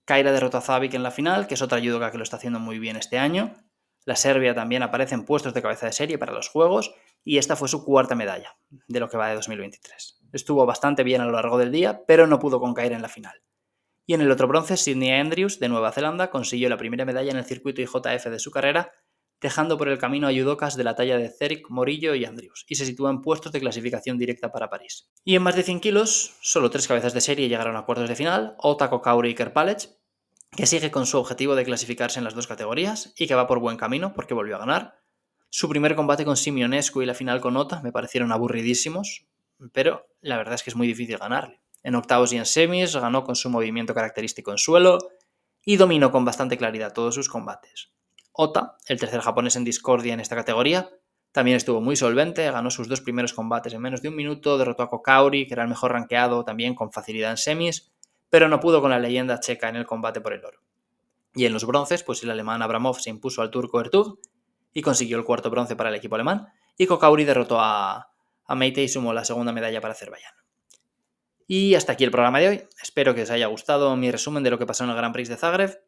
Kaira 0.07 0.33
derrotó 0.33 0.57
a 0.57 0.63
Zavik 0.63 0.95
en 0.95 1.03
la 1.03 1.11
final, 1.11 1.47
que 1.47 1.55
es 1.55 1.63
otra 1.63 1.79
judoka 1.79 2.11
que 2.11 2.17
lo 2.17 2.23
está 2.23 2.39
haciendo 2.39 2.59
muy 2.59 2.79
bien 2.79 2.97
este 2.97 3.19
año. 3.19 3.55
La 4.07 4.17
Serbia 4.17 4.55
también 4.55 4.83
aparece 4.83 5.15
en 5.15 5.27
puestos 5.27 5.53
de 5.53 5.61
cabeza 5.61 5.85
de 5.85 5.93
serie 5.93 6.17
para 6.17 6.33
los 6.33 6.49
Juegos 6.49 6.91
y 7.23 7.37
esta 7.37 7.55
fue 7.55 7.69
su 7.69 7.85
cuarta 7.85 8.15
medalla 8.15 8.57
de 8.89 8.99
lo 8.99 9.11
que 9.11 9.19
va 9.19 9.29
de 9.29 9.35
2023. 9.35 10.23
Estuvo 10.33 10.65
bastante 10.65 11.05
bien 11.05 11.21
a 11.21 11.27
lo 11.27 11.33
largo 11.33 11.59
del 11.59 11.71
día, 11.71 12.03
pero 12.07 12.27
no 12.27 12.39
pudo 12.39 12.61
con 12.61 12.73
caer 12.73 12.93
en 12.93 13.03
la 13.03 13.11
final. 13.11 13.43
Y 14.07 14.15
en 14.15 14.23
el 14.23 14.31
otro 14.31 14.49
bronce, 14.49 14.79
Sydney 14.79 15.11
Andrews 15.11 15.61
de 15.61 15.69
Nueva 15.69 15.93
Zelanda 15.93 16.31
consiguió 16.31 16.71
la 16.71 16.79
primera 16.79 17.05
medalla 17.05 17.31
en 17.31 17.37
el 17.37 17.45
circuito 17.45 17.83
IJF 17.83 18.25
de 18.25 18.39
su 18.39 18.51
carrera, 18.51 18.91
dejando 19.41 19.79
por 19.79 19.89
el 19.89 19.99
camino 19.99 20.29
a 20.29 20.33
judokas 20.33 20.77
de 20.77 20.85
la 20.85 20.95
talla 20.95 21.17
de 21.17 21.31
Ceric, 21.31 21.71
Morillo 21.71 22.15
y 22.15 22.25
Andrews, 22.25 22.67
y 22.69 22.75
se 22.75 22.87
sitúa 22.87 23.11
en 23.11 23.23
puestos 23.23 23.53
de 23.53 23.61
clasificación 23.61 24.19
directa 24.19 24.53
para 24.53 24.69
París. 24.69 25.09
Y 25.25 25.37
en 25.37 25.43
más 25.43 25.57
de 25.57 25.63
100 25.63 25.81
kilos, 25.81 26.35
solo 26.41 26.71
tres 26.71 26.87
cabezas 26.87 27.15
de 27.15 27.21
serie 27.21 27.49
llegaron 27.49 27.77
a 27.77 27.85
cuartos 27.85 28.09
de 28.09 28.17
final, 28.17 28.55
Otako 28.59 29.01
Kauri 29.01 29.31
y 29.31 29.35
Kerpalech, 29.35 29.89
que 30.51 30.67
sigue 30.67 30.91
con 30.91 31.07
su 31.07 31.19
objetivo 31.19 31.55
de 31.55 31.65
clasificarse 31.65 32.19
en 32.19 32.25
las 32.25 32.35
dos 32.35 32.47
categorías 32.47 33.15
y 33.17 33.27
que 33.27 33.35
va 33.35 33.47
por 33.47 33.61
buen 33.61 33.77
camino 33.77 34.13
porque 34.13 34.35
volvió 34.35 34.57
a 34.57 34.61
ganar. 34.61 35.01
Su 35.49 35.69
primer 35.69 35.95
combate 35.95 36.25
con 36.25 36.37
Simionescu 36.37 37.03
y 37.03 37.07
la 37.07 37.15
final 37.15 37.41
con 37.41 37.57
Ota 37.57 37.81
me 37.83 37.93
parecieron 37.93 38.33
aburridísimos, 38.33 39.27
pero 39.73 40.07
la 40.21 40.37
verdad 40.37 40.55
es 40.55 40.63
que 40.63 40.71
es 40.71 40.77
muy 40.77 40.87
difícil 40.87 41.19
ganarle. 41.19 41.61
En 41.83 41.95
octavos 41.95 42.33
y 42.33 42.37
en 42.37 42.47
semis 42.47 42.95
ganó 42.95 43.25
con 43.25 43.37
su 43.37 43.49
movimiento 43.49 43.95
característico 43.95 44.51
en 44.51 44.59
suelo 44.59 44.99
y 45.65 45.77
dominó 45.77 46.11
con 46.11 46.25
bastante 46.25 46.57
claridad 46.57 46.93
todos 46.93 47.15
sus 47.15 47.29
combates. 47.29 47.93
Ota, 48.33 48.77
el 48.87 48.99
tercer 48.99 49.21
japonés 49.21 49.57
en 49.57 49.65
discordia 49.65 50.15
en 50.15 50.21
esta 50.21 50.37
categoría, 50.37 50.91
también 51.33 51.57
estuvo 51.57 51.81
muy 51.81 51.95
solvente, 51.95 52.51
ganó 52.51 52.71
sus 52.71 52.89
dos 52.89 53.01
primeros 53.01 53.33
combates 53.33 53.73
en 53.73 53.81
menos 53.81 54.03
de 54.03 54.09
un 54.09 54.17
minuto, 54.17 54.59
derrotó 54.59 54.83
a 54.83 54.89
Kokauri, 54.89 55.47
que 55.47 55.55
era 55.55 55.63
el 55.63 55.69
mejor 55.69 55.93
rankeado 55.93 56.45
también 56.45 56.75
con 56.75 56.91
facilidad 56.91 57.31
en 57.31 57.37
semis, 57.37 57.93
pero 58.31 58.49
no 58.49 58.59
pudo 58.59 58.81
con 58.81 58.91
la 58.91 58.99
leyenda 58.99 59.39
checa 59.39 59.69
en 59.69 59.77
el 59.77 59.87
combate 59.87 60.21
por 60.21 60.33
el 60.33 60.45
oro. 60.45 60.61
Y 61.35 61.47
en 61.47 61.53
los 61.53 61.65
bronces, 61.65 62.03
pues 62.03 62.23
el 62.25 62.31
alemán 62.31 62.63
Abramov 62.63 62.99
se 62.99 63.11
impuso 63.11 63.43
al 63.43 63.51
turco 63.51 63.81
Ertug 63.81 64.19
y 64.73 64.83
consiguió 64.83 65.19
el 65.19 65.25
cuarto 65.25 65.51
bronce 65.51 65.77
para 65.77 65.91
el 65.91 65.95
equipo 65.95 66.17
alemán, 66.17 66.49
y 66.77 66.87
Kokauri 66.87 67.25
derrotó 67.25 67.61
a, 67.61 68.11
a 68.45 68.55
Meite 68.57 68.83
y 68.83 68.89
sumó 68.89 69.13
la 69.13 69.25
segunda 69.25 69.53
medalla 69.53 69.81
para 69.81 69.93
Azerbaiyán. 69.93 70.35
Y 71.47 71.75
hasta 71.75 71.93
aquí 71.93 72.05
el 72.05 72.11
programa 72.11 72.39
de 72.39 72.49
hoy. 72.49 72.63
Espero 72.81 73.15
que 73.15 73.23
os 73.23 73.31
haya 73.31 73.47
gustado 73.47 73.95
mi 73.97 74.11
resumen 74.11 74.43
de 74.43 74.51
lo 74.51 74.59
que 74.59 74.67
pasó 74.67 74.85
en 74.85 74.91
el 74.91 74.97
Grand 74.97 75.13
Prix 75.13 75.29
de 75.29 75.37
Zagreb. 75.37 75.81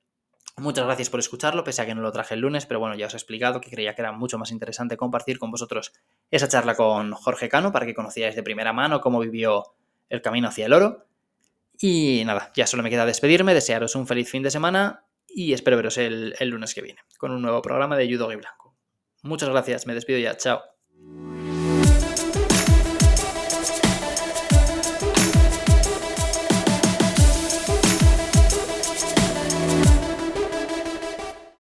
Muchas 0.59 0.85
gracias 0.85 1.09
por 1.09 1.19
escucharlo, 1.19 1.65
pese 1.65 1.81
a 1.81 1.87
que 1.87 1.95
no 1.95 2.03
lo 2.03 2.13
traje 2.13 2.35
el 2.35 2.41
lunes, 2.41 2.67
pero 2.67 2.79
bueno, 2.79 2.95
ya 2.95 3.07
os 3.07 3.15
he 3.15 3.17
explicado 3.17 3.61
que 3.61 3.71
creía 3.71 3.95
que 3.95 4.03
era 4.03 4.13
mucho 4.13 4.39
más 4.39 4.51
interesante 4.51 4.99
compartir 4.99 5.39
con 5.39 5.51
vosotros 5.51 5.93
esa 6.31 6.47
charla 6.47 6.75
con 6.75 7.13
Jorge 7.13 7.49
Cano 7.49 7.73
para 7.73 7.87
que 7.87 7.95
conocierais 7.95 8.37
de 8.37 8.43
primera 8.43 8.73
mano 8.73 9.01
cómo 9.01 9.19
vivió 9.21 9.75
el 10.11 10.21
camino 10.21 10.49
hacia 10.49 10.67
el 10.67 10.75
oro. 10.75 11.07
Y 11.81 12.23
nada, 12.27 12.53
ya 12.55 12.67
solo 12.67 12.83
me 12.83 12.91
queda 12.91 13.07
despedirme, 13.07 13.55
desearos 13.55 13.97
un 13.97 14.07
feliz 14.07 14.31
fin 14.31 14.43
de 14.43 14.51
semana 14.51 15.07
y 15.27 15.55
espero 15.55 15.77
veros 15.77 15.97
el, 15.97 16.35
lunes 16.41 16.75
que 16.75 16.83
viene 16.83 17.01
con 17.19 17.31
un 17.31 17.41
nuevo 17.41 17.63
programa 17.63 17.97
de 17.97 18.13
Judo 18.13 18.31
y 18.31 18.37
Blanco. 18.37 18.77
Muchas 19.23 19.49
gracias, 19.49 19.87
me 19.87 19.95
despido 19.95 20.19
ya, 20.19 20.37
chao. 20.37 20.72